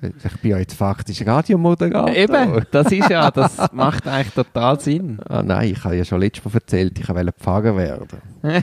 [0.00, 2.14] ich bin ja jetzt faktisch Radiomoderator.
[2.14, 5.18] Eben, das ist ja, das macht eigentlich total Sinn.
[5.28, 8.06] Ah, nein, ich habe ja schon letztes Mal erzählt, ich wollte Pfarrer werden.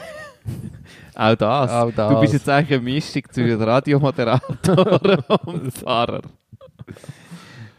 [1.16, 1.72] Auch das.
[1.72, 2.14] Auch das.
[2.14, 6.22] Du bist jetzt eigentlich eine Mischung zwischen Radiomoderator und Pfarrer.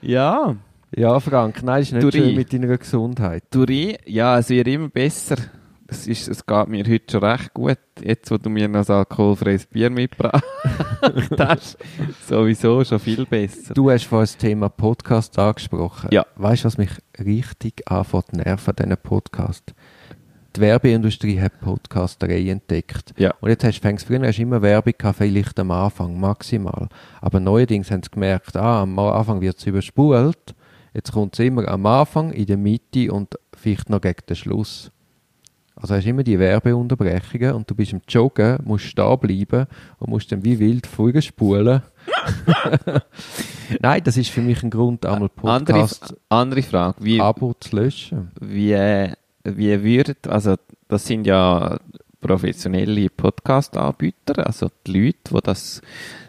[0.02, 0.56] Ja,
[0.96, 3.44] Ja, Frank, nein, ist nicht Du schön mit deiner Gesundheit.
[3.50, 5.36] Duri, ja, es wird immer besser.
[5.86, 7.78] Es, ist, es geht mir heute schon recht gut.
[8.02, 10.42] Jetzt, wo du mir noch ein alkoholfreies Bier mitgebracht
[11.38, 11.76] hast,
[12.26, 13.74] sowieso schon viel besser.
[13.74, 16.08] Du hast vorhin das Thema Podcast angesprochen.
[16.10, 16.24] Ja.
[16.36, 19.74] Weißt du, was mich richtig anfängt nerven an diesem Podcast?
[20.56, 23.12] die Werbeindustrie hat Podcasterei entdeckt.
[23.16, 23.34] Ja.
[23.40, 26.88] Und jetzt hast, fängst früher hast du immer Werbung gehabt, vielleicht am Anfang, maximal.
[27.20, 30.54] Aber neuerdings haben sie gemerkt, ah, am Anfang wird es überspult.
[30.92, 34.92] Jetzt kommt es immer am Anfang, in der Mitte und vielleicht noch gegen den Schluss.
[35.76, 39.66] Also hast immer die Werbeunterbrechungen und du bist im Joggen, musst stehen bleiben
[39.98, 41.82] und musst dann wie wild vorgespulen.
[43.80, 46.96] Nein, das ist für mich ein Grund, einmal Andere, Podcast andere Frage.
[47.00, 48.30] Wie, Abo zu löschen.
[48.40, 48.76] wie,
[49.42, 50.54] wie würdet, also
[50.86, 51.78] das sind ja
[52.20, 55.82] professionelle Podcast-Anbieter, also die Leute, die das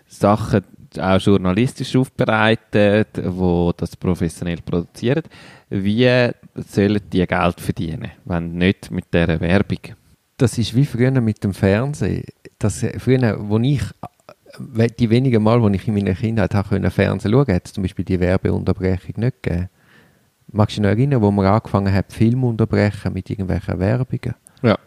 [0.08, 0.64] Sachen
[1.00, 5.24] auch journalistisch aufbereiten, wo das professionell produzieren.
[5.70, 9.96] Wie sollen die Geld verdienen, wenn nicht mit dieser Werbung?
[10.38, 12.24] Das ist wie früher mit dem Fernsehen.
[12.60, 13.82] Das, äh, früher, wo ich,
[14.78, 17.74] äh, die wenigen Mal, wo ich in meiner Kindheit habe können Fernsehen schauen hat es
[17.74, 19.70] zum Beispiel die Werbeunterbrechung nicht gegeben.
[20.52, 24.36] Magst du dich noch erinnern, wo man angefangen hat, Film unterbrechen mit irgendwelchen Werbungen?
[24.62, 24.78] Ja.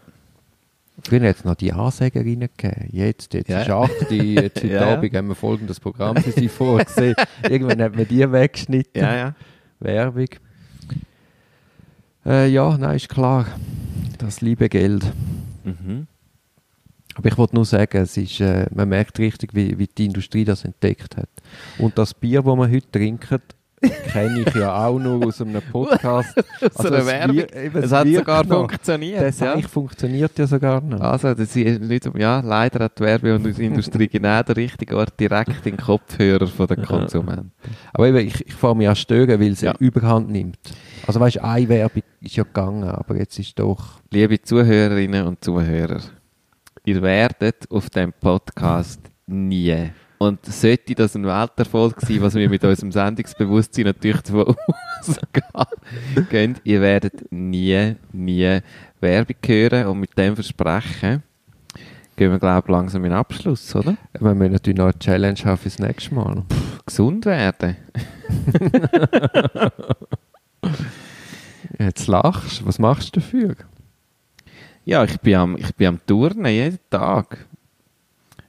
[1.02, 2.88] Früher hat es noch die Ansägerinnen gegeben.
[2.92, 3.62] Jetzt, jetzt Ja.
[3.62, 4.94] ist 8 Uhr, jetzt heute ja.
[4.94, 7.14] Abend haben wir folgendes Programm für Sie vorgesehen.
[7.48, 9.00] Irgendwann hat man die weggeschnitten.
[9.02, 9.34] Ja, ja.
[9.80, 10.28] Werbung.
[12.26, 13.46] Äh, ja, nein, ist klar.
[14.18, 15.04] Das liebe Geld.
[15.64, 16.06] Mhm.
[17.14, 20.44] Aber ich wollte nur sagen, es ist, äh, man merkt richtig, wie, wie die Industrie
[20.44, 21.28] das entdeckt hat.
[21.78, 23.40] Und das Bier, das wir heute trinken,
[24.12, 26.34] kenne ich ja auch nur aus einem Podcast.
[26.74, 27.38] Aus einer das Werbung.
[27.74, 28.58] Es hat sogar noch.
[28.58, 29.22] funktioniert.
[29.22, 29.58] Das ja.
[29.60, 31.00] funktioniert ja sogar noch.
[31.00, 34.94] Also, das ist nicht, ja, leider hat die Werbe- und die Industrie genau den richtigen
[34.94, 37.52] Ort direkt in den Kopfhörer von den Konsumenten.
[37.92, 39.74] Aber eben, ich, ich fahre mich auch stören, weil sie Ja.
[39.78, 40.58] Überhand nimmt.
[41.06, 44.00] Also weißt du, eine Werbung ist ja gegangen, aber jetzt ist doch...
[44.10, 46.00] Liebe Zuhörerinnen und Zuhörer,
[46.84, 49.90] ihr werdet auf dem Podcast nie.
[50.18, 54.56] Und sollte das ein Welterfolg sein, was wir mit unserem Sendungsbewusstsein natürlich davon
[55.52, 58.60] ausgehen, ihr werdet nie, nie
[59.00, 61.22] Werbung hören und mit dem Versprechen
[62.18, 63.96] gehen wir, glaube ich, langsam in den Abschluss, oder?
[64.18, 66.42] Wir müssen natürlich noch eine Challenge haben fürs nächste Mal.
[66.84, 67.76] Gesund werden.
[71.78, 72.66] Jetzt lachst du.
[72.66, 73.54] Was machst du dafür?
[74.84, 77.46] Ja, ich bin am, ich bin am Turnen jeden Tag.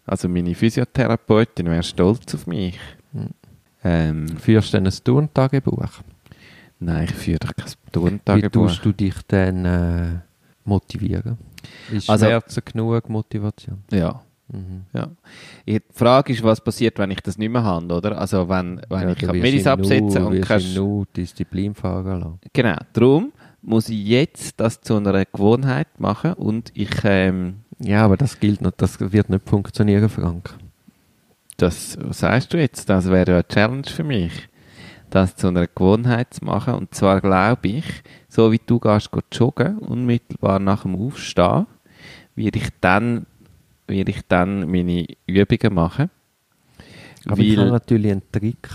[0.09, 2.79] Also meine Physiotherapeutin wäre stolz auf mich.
[3.13, 3.29] Hm.
[3.83, 5.87] Ähm, Führst du dann ein Turntagebuch?
[6.81, 8.67] nein, ich führe doch kein Wie Turntagebuch.
[8.67, 10.19] tust du dich dann äh,
[10.65, 11.37] motivieren?
[11.91, 13.79] Ist Also- Schmerzen genug Motivation?
[13.91, 14.85] Ja, Mhm.
[14.93, 15.07] ja.
[15.67, 18.17] Die Frage ist, was passiert, wenn ich das nicht mehr habe, oder?
[18.17, 20.75] Also wenn, wenn Ja, ich kann Medis absetzen und kannst...
[21.15, 22.39] Disziplin fahren lassen.
[22.51, 23.31] Genau, darum
[23.61, 26.89] muss ich jetzt das zu einer Gewohnheit machen und ich...
[27.03, 30.53] Ähm, Ja, aber das gilt noch, das wird nicht funktionieren, Frank.
[31.57, 32.89] Das, was sagst du jetzt?
[32.89, 34.49] Das wäre ja eine Challenge für mich,
[35.09, 36.73] das zu einer Gewohnheit zu machen.
[36.73, 37.85] Und zwar glaube ich,
[38.27, 41.67] so wie du gehst joggen, unmittelbar nach dem Aufstehen,
[42.35, 43.25] werde ich dann,
[43.87, 46.09] werde ich dann meine Übungen machen.
[47.25, 48.69] Aber ich habe Weil, natürlich einen Trick.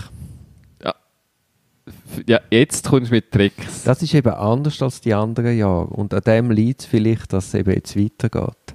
[2.27, 3.83] ja, jetzt kommst du mit Tricks.
[3.83, 5.87] Das ist eben anders als die anderen Jahre.
[5.87, 8.74] Und an dem liegt es vielleicht, dass es eben jetzt weitergeht.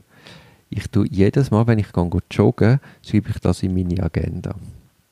[0.71, 4.55] Ich tue jedes Mal, wenn ich gehe joggen, schreibe ich das in meine Agenda.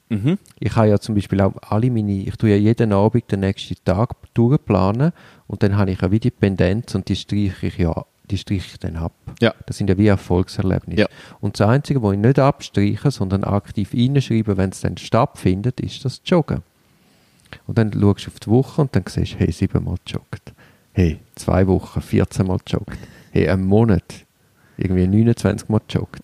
[0.08, 0.38] Mhm.
[0.58, 3.76] Ich habe ja zum Beispiel auch alle meine, ich tue ja jeden Abend den nächsten
[3.84, 5.12] Tag durchplanen
[5.46, 8.68] und dann habe ich ja wie die Pendenz und die streiche ich ja, die streiche
[8.72, 9.12] ich dann ab.
[9.40, 9.52] Ja.
[9.66, 11.02] Das sind ja wie Erfolgserlebnisse.
[11.02, 11.08] Ja.
[11.40, 16.04] Und das Einzige, was ich nicht abstreiche, sondern aktiv reinschreibe, wenn es dann stattfindet, ist
[16.04, 16.62] das Joggen.
[17.66, 20.52] Und dann schaust du auf die Woche und dann siehst du, hey, siebenmal joggt.
[20.92, 22.98] Hey, zwei Wochen, 14 Mal joggt.
[23.30, 24.26] Hey, einen Monat,
[24.78, 26.22] irgendwie 29 Mal joggt.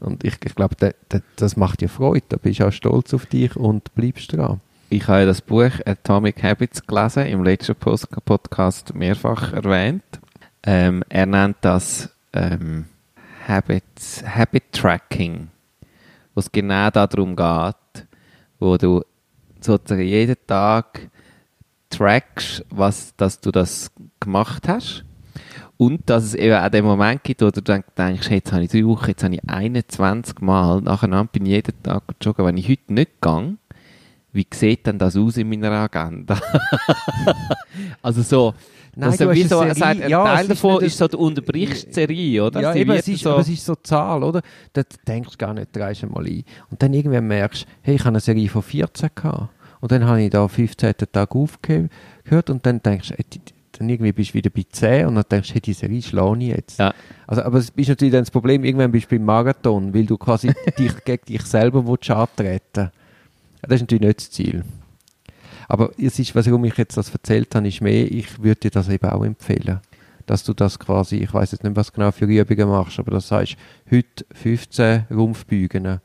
[0.00, 2.24] Und ich, ich glaube, da- da- das macht dir Freude.
[2.28, 4.60] Da bist du auch stolz auf dich und bleibst dran.
[4.90, 10.02] Ich habe das Buch Atomic Habits gelesen, im letzten Post Podcast mehrfach erwähnt.
[10.64, 12.86] Ähm, er nennt das ähm,
[13.48, 15.48] Habits, Habit Tracking,
[16.34, 18.06] wo es genau darum geht,
[18.58, 19.02] wo du
[19.60, 21.08] sozusagen jeden Tag
[21.90, 23.90] trackst, was, dass du das
[24.20, 25.04] gemacht hast.
[25.82, 28.62] Und dass es eben auch den Moment gibt, wo du dann denkst, hey, jetzt habe
[28.62, 32.46] ich drei Wochen, jetzt habe ich 21 Mal nacheinander bin ich jeden Tag joggen.
[32.46, 33.56] Wenn ich heute nicht gehe,
[34.32, 36.40] wie sieht denn das aus in meiner Agenda?
[38.02, 38.54] also so,
[38.94, 39.74] Nein, das eine so, er Serie.
[39.74, 42.60] sagt, ein Ja, Teil ist davon ist so, du unterbrichst die Serie, oder?
[42.60, 44.40] Ja, Sie eben, es ist, so, aber es ist so Zahl, oder?
[44.74, 46.44] Da denkst du gar nicht, drehst du mal ein.
[46.70, 49.48] Und dann irgendwann merkst du, hey, ich habe eine Serie von 14 gehabt.
[49.80, 50.94] Und dann habe ich da am 15.
[51.10, 53.16] Tag aufgehört und dann denkst du,
[53.82, 56.44] dann irgendwie bist du wieder bei 10 und dann denkst du, hey, die Serie schlage
[56.44, 56.78] ich jetzt.
[56.78, 56.94] Ja.
[57.26, 60.16] Also, aber es ist natürlich dann das Problem, irgendwann bist du beim Marathon, weil du
[60.16, 62.90] quasi dich gegen dich selber willst antreten
[63.60, 64.64] Das ist natürlich nicht das Ziel.
[65.68, 68.88] Aber es ist, warum ich jetzt das erzählt habe, ist mehr, ich würde dir das
[68.88, 69.80] eben auch empfehlen.
[70.26, 73.30] dass du das quasi, ich weiß jetzt nicht, was genau für Übungen machst, aber das
[73.30, 73.56] heißt,
[73.90, 76.00] heute 15 Rumpfbeugen.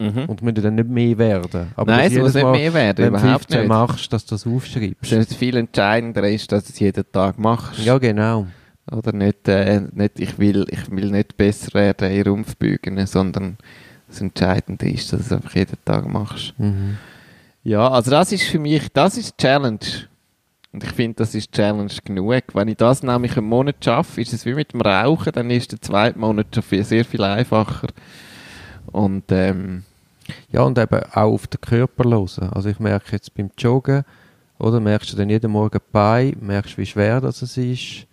[0.00, 0.26] Mhm.
[0.26, 1.72] Und müssen dann nicht mehr werden.
[1.74, 3.68] Aber Nein, es muss nicht Mal, mehr werden, wenn überhaupt 15 nicht.
[3.68, 5.10] machst, dass du das aufschreibst.
[5.10, 7.80] Das viel entscheidender ist, dass du es jeden Tag machst.
[7.80, 8.46] Ja, genau.
[8.90, 13.58] Oder nicht, äh, nicht ich, will, ich will nicht besser werden in Rumpfbeugen, sondern
[14.06, 16.54] das Entscheidende ist, dass du es einfach jeden Tag machst.
[16.58, 16.96] Mhm.
[17.64, 19.78] Ja, also das ist für mich, das ist Challenge.
[20.72, 22.42] Und ich finde, das ist Challenge genug.
[22.54, 25.72] Wenn ich das nämlich einen Monat schaffe, ist es wie mit dem Rauchen, dann ist
[25.72, 27.88] der zweite Monat schon viel, sehr viel einfacher.
[28.92, 29.84] Und ähm,
[30.50, 32.50] Ja, und eben auch auf den Körper hören.
[32.52, 34.04] Also ich merke jetzt beim Joggen,
[34.58, 38.06] oder merkst du dann jeden Morgen Beine, merkst wie schwer das es ist.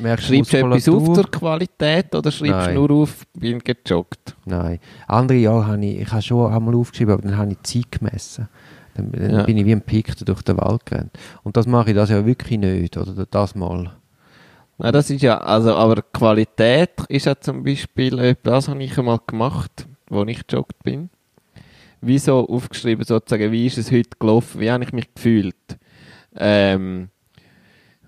[0.00, 4.36] Merkst schreibst du etwas auf zur Qualität oder schreibst du nur auf, bin gejoggt?
[4.44, 4.78] Nein.
[5.06, 8.48] Andere Jahre habe ich, ich habe schon einmal aufgeschrieben, aber dann habe ich Zeit gemessen.
[8.94, 9.42] Dann, dann Ja.
[9.44, 11.18] bin ich wie ein Pikter durch den Wald gerannt.
[11.42, 13.90] Und das mache ich das ja wirklich nicht, oder das mal.
[14.78, 18.98] Ja, das ist ja, also, aber Qualität ist ja zum Beispiel, äh, das habe ich
[18.98, 21.10] einmal gemacht, wo ich gejoggt bin.
[22.00, 25.54] Wie so aufgeschrieben sozusagen, wie ist es heute gelaufen, wie habe ich mich gefühlt.
[26.36, 27.08] Ähm,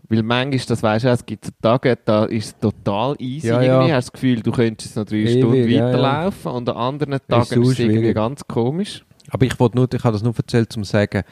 [0.08, 3.60] weil manchmal, das weisst du, es gibt so Tage, da ist es total easy Ja,
[3.60, 3.96] irgendwie, ja.
[3.96, 5.86] hast das Gefühl, du könntest noch drei Ewig, Stunden ja, ja.
[5.86, 9.04] weiterlaufen und an anderen Tagen ist es irgendwie ganz komisch.
[9.30, 11.22] Aber ich wollte nur, ich habe das nur erzählt, um zu sagen,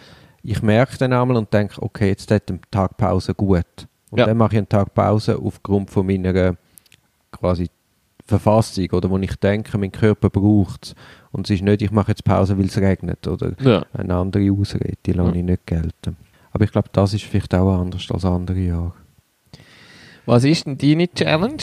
[0.43, 3.65] ich merke dann einmal und denke, okay, jetzt tut ein Tag Pause gut.
[4.15, 4.27] Und Ja.
[4.27, 6.55] dann mache ich einen Tag Pause aufgrund von meiner
[7.33, 7.67] quasi
[8.25, 10.95] Verfassung oder wo ich denke, mein Körper braucht es.
[11.33, 13.85] Und es ist nicht, ich mache jetzt Pause, weil es regnet oder Ja.
[13.93, 15.35] eine andere Ausrede, die lasse Ja.
[15.37, 16.17] ich nicht gelten.
[16.53, 18.93] Aber ich glaube, das ist vielleicht auch anders als andere Jahre.
[20.27, 21.57] Was ist denn deine Challenge?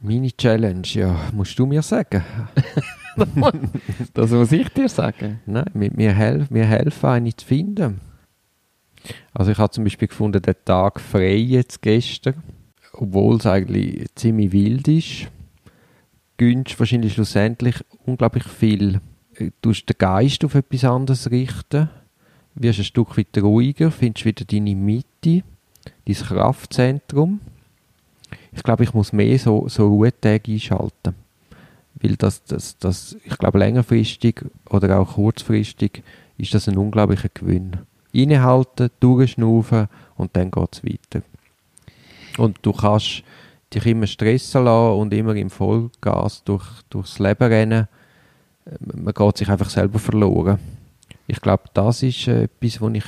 [0.00, 2.22] Meine Challenge, ja, musst du mir sagen.
[4.14, 5.40] Das muss ich dir sagen.
[5.46, 8.00] Nein, mir, mir, helf, mir helfen, eine zu finden.
[9.32, 12.42] Also ich habe zum Beispiel gefunden, den Tag frei jetzt gestern,
[12.92, 15.28] obwohl es eigentlich ziemlich wild ist,
[16.36, 19.00] gönnst wahrscheinlich schlussendlich unglaublich viel.
[19.34, 21.90] Äh, Du tust den Geist auf etwas anderes richten,
[22.54, 25.42] wirst ein Stück weit ruhiger, findest wieder deine Mitte,
[26.06, 27.40] dein Kraftzentrum.
[28.52, 31.14] Ich glaube, ich muss mehr so, so Ruhetage einschalten.
[32.00, 36.02] Weil das, das, das, ich glaube, längerfristig oder auch kurzfristig
[36.38, 37.78] ist das ein unglaublicher Gewinn.
[38.22, 41.24] Innehalten, durchschnaufen und dann geht es weiter.
[42.38, 43.22] Und du kannst
[43.72, 47.88] dich immer stressen lassen und immer im Vollgas durch, durchs Leben rennen.
[48.66, 50.58] Äh, Man geht sich einfach selber verloren.
[51.26, 53.04] Ich glaube, das ist äh, etwas, was ich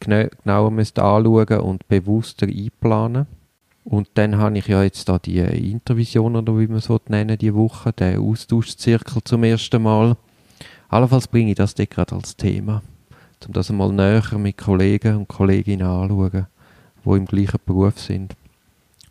[0.00, 3.26] gena- genauer müsste anschauen und bewusster einplanen.
[3.84, 7.54] Und dann habe ich ja jetzt da die Intervision, oder wie man es nennen die
[7.54, 10.16] Woche, den Austauschzirkel zum ersten Mal.
[10.88, 12.82] Allenfalls bringe ich das gerade als Thema,
[13.46, 16.46] um das einmal näher mit Kollegen und Kolleginnen anzuschauen,
[17.04, 18.34] die im gleichen Beruf sind.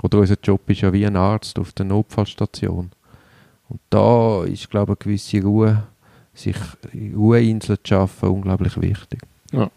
[0.03, 2.91] Oder unser Job ist ja wie ein Arzt auf der Notfallstation.
[3.69, 5.83] Und da ist, glaube ich, eine gewisse Ruhe,
[6.33, 6.55] sich
[7.15, 9.21] Ruheinseln zu schaffen, unglaublich wichtig.
[9.51, 9.69] Ja.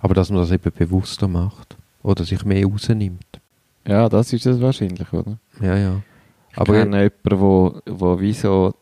[0.00, 3.40] Aber dass man das eben bewusster macht oder sich mehr rausnimmt.
[3.86, 5.38] Ja, das ist es wahrscheinlich, oder?
[5.60, 6.02] Ja, ja.
[6.50, 8.74] Ich Aber kenne jemanden, wo, wo wie so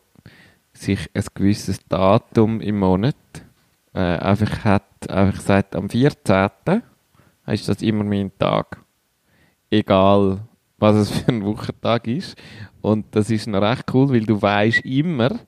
[0.73, 3.15] sich ein gewisses Datum im Monat
[3.93, 6.49] äh, einfach hat, einfach sagt, am 14.
[7.47, 8.81] ist das immer mein Tag.
[9.69, 10.39] Egal,
[10.77, 12.35] was es für ein Wochentag ist.
[12.81, 15.39] Und das ist noch recht cool, weil du weißt immer,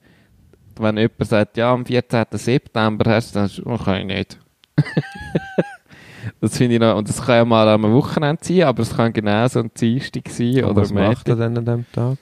[0.75, 2.25] wenn jemand sagt, ja, am 14.
[2.31, 4.39] September hast du, dann sagst du, oh, kann ich nicht.
[6.41, 9.13] das finde ich noch, und das kann ja mal am Wochenende sein, aber es kann
[9.13, 12.17] genauso ein Dienstag sein oder oder was macht er denn an dem Tag?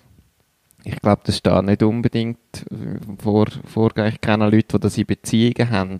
[0.83, 2.37] Ich glaube, das steht nicht unbedingt
[2.69, 4.07] äh, vor, vorgehen.
[4.07, 5.99] Ich kenne Leute, die das in Beziehungen haben,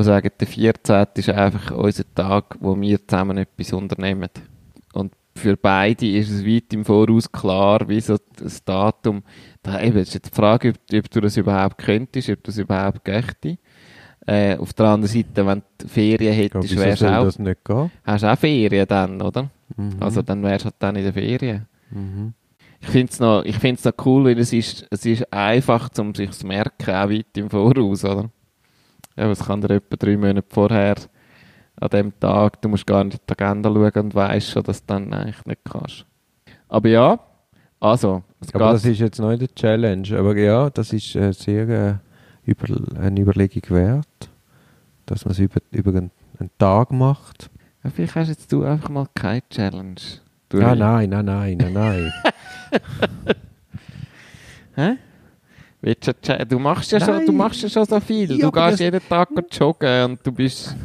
[0.00, 1.06] die sagen, der 14.
[1.14, 4.28] ist einfach unser Tag, wo wir zusammen etwas unternehmen.
[4.92, 9.22] Und für beide ist es weit im Voraus klar, wie so das Datum.
[9.62, 13.04] Da eben, ist jetzt die Frage, ob, ob du das überhaupt könntest, ob das überhaupt
[13.04, 13.58] gächte.
[14.26, 17.64] Äh, auf der anderen Seite, wenn du Ferien hättest, wieso wärst du auch, das nicht
[17.64, 17.90] gehen?
[18.04, 19.50] hast du auch Ferien dann, oder?
[19.76, 19.96] Mhm.
[19.98, 21.66] Also dann wärst du halt dann in der Ferien.
[21.90, 22.34] mhm.
[22.82, 26.14] Ich finde es noch, ich find's noch cool, weil es ist, es ist einfach, um
[26.14, 28.30] sich zu merken, auch weit im Voraus, oder?
[29.20, 30.94] Ja, was kann dir etwa drei Monate vorher
[31.78, 34.80] an dem Tag, du musst gar nicht in die Agenda schauen und weißt schon, dass
[34.80, 36.06] du dann eigentlich nicht kannst.
[36.68, 37.20] Aber ja,
[37.80, 38.22] also,
[38.54, 40.18] Aber das ist jetzt noch nicht eine Challenge.
[40.18, 41.94] Aber ja, das ist äh, sehr äh,
[42.50, 44.30] über, eine Überlegung wert,
[45.04, 47.50] dass man es über, über einen, einen Tag macht.
[47.84, 50.00] ja, vielleicht hast jetzt du einfach mal keine Challenge.
[50.48, 52.12] Du, Ja, nein, nein, nein, nein, nein.
[54.76, 54.96] Hä?
[55.82, 58.30] Du, machst ja schon, du machst ja schon so viel.
[58.36, 60.76] Ja, du gehst jeden Tag joggen und du bist...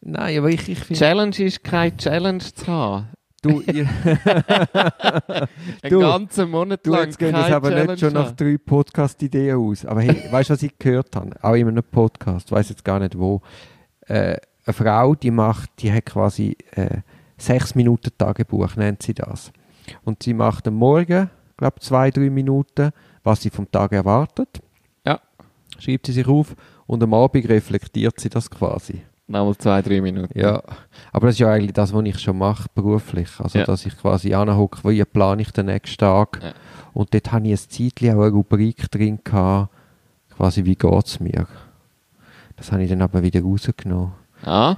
[0.00, 1.00] nein, aber ich, ich finde...
[1.00, 3.08] Challenge ist, keine Challenge zu haben.
[3.42, 3.86] Du, ihr,
[5.82, 9.56] Einen ganzen Monat du lang jetzt gehen das aber nicht Challenge schon nach drei Podcast-Ideen
[9.56, 9.84] aus.
[9.84, 11.30] Aber hey, weißt du, was ich gehört habe?
[11.42, 13.42] Auch in einem Podcast, weiß jetzt gar nicht wo.
[14.06, 17.00] Äh, eine Frau, die macht, die hat quasi äh,
[17.36, 19.52] sechs Minuten Tagebuch, nennt sie das.
[20.04, 21.28] Und sie macht am Morgen,
[21.58, 22.92] glaube zwei, drei Minuten,
[23.24, 24.60] was sie vom Tag erwartet.
[25.04, 25.18] Ja.
[25.78, 26.54] Schreibt sie sich auf
[26.86, 29.02] und am Abend reflektiert sie das quasi.
[29.26, 30.38] Nochmal zwei, drei Minuten.
[30.38, 30.62] Ja,
[31.10, 33.28] aber das ist ja eigentlich das, was ich schon mache beruflich.
[33.38, 33.64] Also, Ja.
[33.64, 36.40] dass ich quasi anhocke, wie plane ich den nächsten Tag.
[36.42, 36.52] Ja.
[36.92, 39.70] Und dort habe ich ein Zeitchen auch eine Rubrik drin gehabt,
[40.36, 41.46] quasi wie geht es mir.
[42.56, 44.12] Das habe ich dann aber wieder rausgenommen.
[44.44, 44.76] Ah,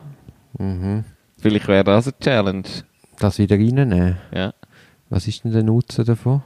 [0.59, 1.05] Mhm.
[1.39, 2.63] vielleicht wäre das eine Challenge.
[3.19, 4.17] Das wieder reinnehmen.
[4.33, 4.55] Ja.
[5.11, 6.43] Was ist denn der Nutzen davon?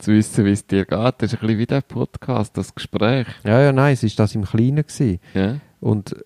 [0.00, 3.26] Zu wissen, wie es dir geht, das ist ein bisschen wie der Podcast, das Gespräch.
[3.44, 5.20] Ja, ja, nein, es ist das im Kleinen gewesen.
[5.34, 5.56] Ja.
[5.78, 6.16] Und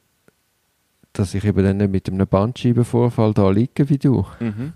[1.12, 4.25] dass ich eben dann nicht mit einem Bandscheibenvorfall da liege wie du.
[4.39, 4.75] Mhm.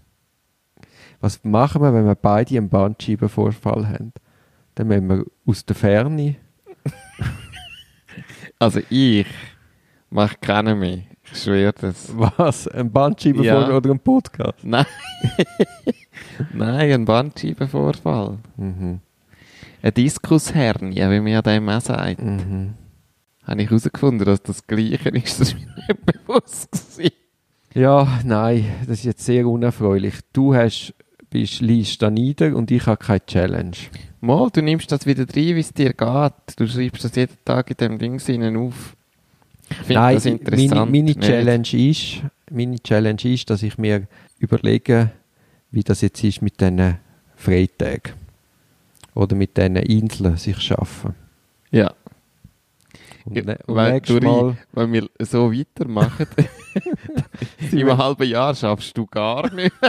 [1.20, 4.12] Was machen wir, wenn wir beide einen Bandscheibenvorfall haben?
[4.74, 6.36] Dann müssen wir aus der Ferne
[8.58, 9.26] Also ich
[10.10, 11.02] mache keinen mehr.
[11.34, 12.12] Schwöre das.
[12.16, 12.68] Was?
[12.68, 13.76] Ein Bandscheibenvorfall Ja.
[13.76, 14.58] oder ein Podcast?
[14.64, 14.86] Nein.
[16.52, 18.38] Nein, ein Bandscheibenvorfall.
[18.56, 19.00] Mhm.
[19.82, 22.22] Eine Diskushernie, wie man ja dem auch sagt.
[22.22, 22.74] Mhm.
[23.44, 25.40] Habe ich herausgefunden, dass das Gleiche ist.
[25.40, 26.96] Das war mir nicht bewusst.
[26.96, 27.12] Gewesen.
[27.74, 30.14] Ja, nein, das ist jetzt sehr unerfreulich.
[30.32, 30.94] Du hast,
[31.30, 33.76] bist, liest da nieder und ich habe keine Challenge.
[34.20, 36.32] Mal, du nimmst das wieder rein, wie es dir geht.
[36.56, 38.96] Du schreibst das jeden Tag in dem Ding auf.
[39.88, 40.90] Nein, das meine, interessant.
[40.92, 41.20] meine nicht?
[41.20, 44.06] Challenge ist, meine Challenge ist, dass ich mir
[44.38, 45.10] überlege,
[45.70, 46.98] wie das jetzt ist mit diesen
[47.36, 48.12] Freitagen.
[49.14, 51.14] Oder mit diesen Inseln sich schaffen.
[51.70, 51.92] Ja,
[53.24, 56.26] Und, Ja, ne, und weil, Duri, Mal, wenn wir so weitermachen,
[57.72, 59.74] in einem halben Jahr schaffst du gar nicht.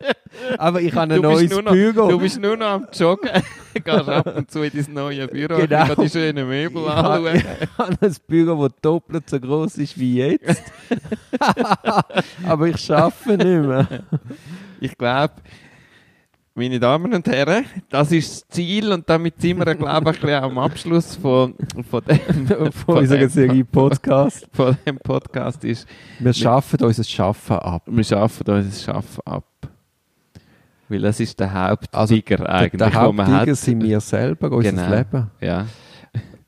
[0.58, 2.08] aber ich habe ein neues noch- Büro.
[2.08, 3.30] Du bist nur noch am Joggen,
[3.74, 5.86] gehst ab und zu in dein neues Büro, Genau.
[5.86, 5.94] genau.
[6.02, 7.36] die schönen Möbel Ich anschauen.
[7.60, 10.62] ich habe ein Büro, das doppelt so groß ist wie jetzt.
[12.46, 13.86] aber ich schaffe nicht mehr.
[14.80, 15.34] Ich glaube,
[16.54, 20.58] meine Damen und Herren, das ist das Ziel und damit sind wir, glaube ich, am
[20.58, 21.54] Abschluss von,
[21.88, 24.46] von, dem, Von unserer dem- Serie Podcast.
[24.52, 25.86] von dem Podcast ist,
[26.18, 27.82] Wir schaffen unser Schaffen ab.
[27.86, 29.44] wir schaffen unser Schaffen ab.
[30.88, 34.90] Weil das ist der Haupttiger Also, eigentlich, der man Haupttiger sind wir selber, unser Genau.
[34.90, 35.30] Leben.
[35.40, 35.66] Ja.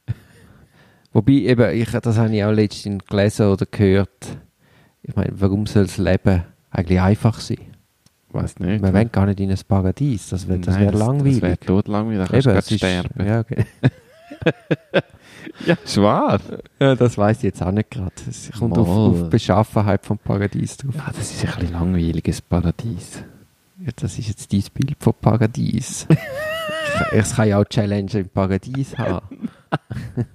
[1.12, 4.38] Wobei, eben, ich, das habe ich auch letztens gelesen oder gehört.
[5.03, 7.59] Ich meine, warum soll das Leben eigentlich einfach sein?
[8.32, 8.82] Weiß nicht.
[8.82, 10.28] Wir wollen gar nicht in ein Paradies.
[10.28, 11.41] Das wäre das wär langweilig.
[11.41, 13.26] Das wäre totlangweilig, da kannst Eben, du ist, sterben.
[13.26, 13.64] ja, okay.
[15.66, 16.38] Ja, schwer.
[16.80, 18.12] ja, das weiß ich jetzt auch nicht gerade.
[18.28, 18.95] Es kommt auf, Mal.
[18.95, 20.95] auf die Beschaffenheit vom Paradies drauf.
[20.97, 23.22] Ja, das ist ein bisschen langweiliges Paradies.
[23.97, 26.07] Das ist jetzt dein Bild von Paradies.
[26.11, 26.18] Ich-
[27.12, 29.49] Es kann ja auch Challenge im Paradies haben.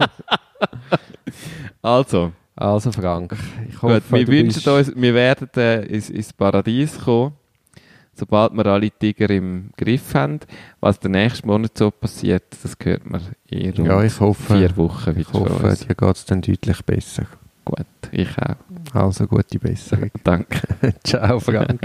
[1.81, 3.35] Also, Also Frank,
[3.69, 7.33] ich hoffe, gut, wir wünschen bist- uns, wir werden äh, ins, ins Paradies kommen,
[8.13, 10.39] sobald wir alle Tiger im Griff haben.
[10.79, 14.75] Was der nächsten Monat so passiert, das hört man in rund Ja, ich hoffe, vier
[14.77, 15.79] Wochen ich wieder von hoffe uns.
[15.85, 17.25] dir geht es dann deutlich besser.
[17.65, 18.55] Gut, ich auch.
[18.95, 20.11] Also gute Besserung.
[20.23, 20.59] Danke.
[21.03, 21.81] Ciao Frank.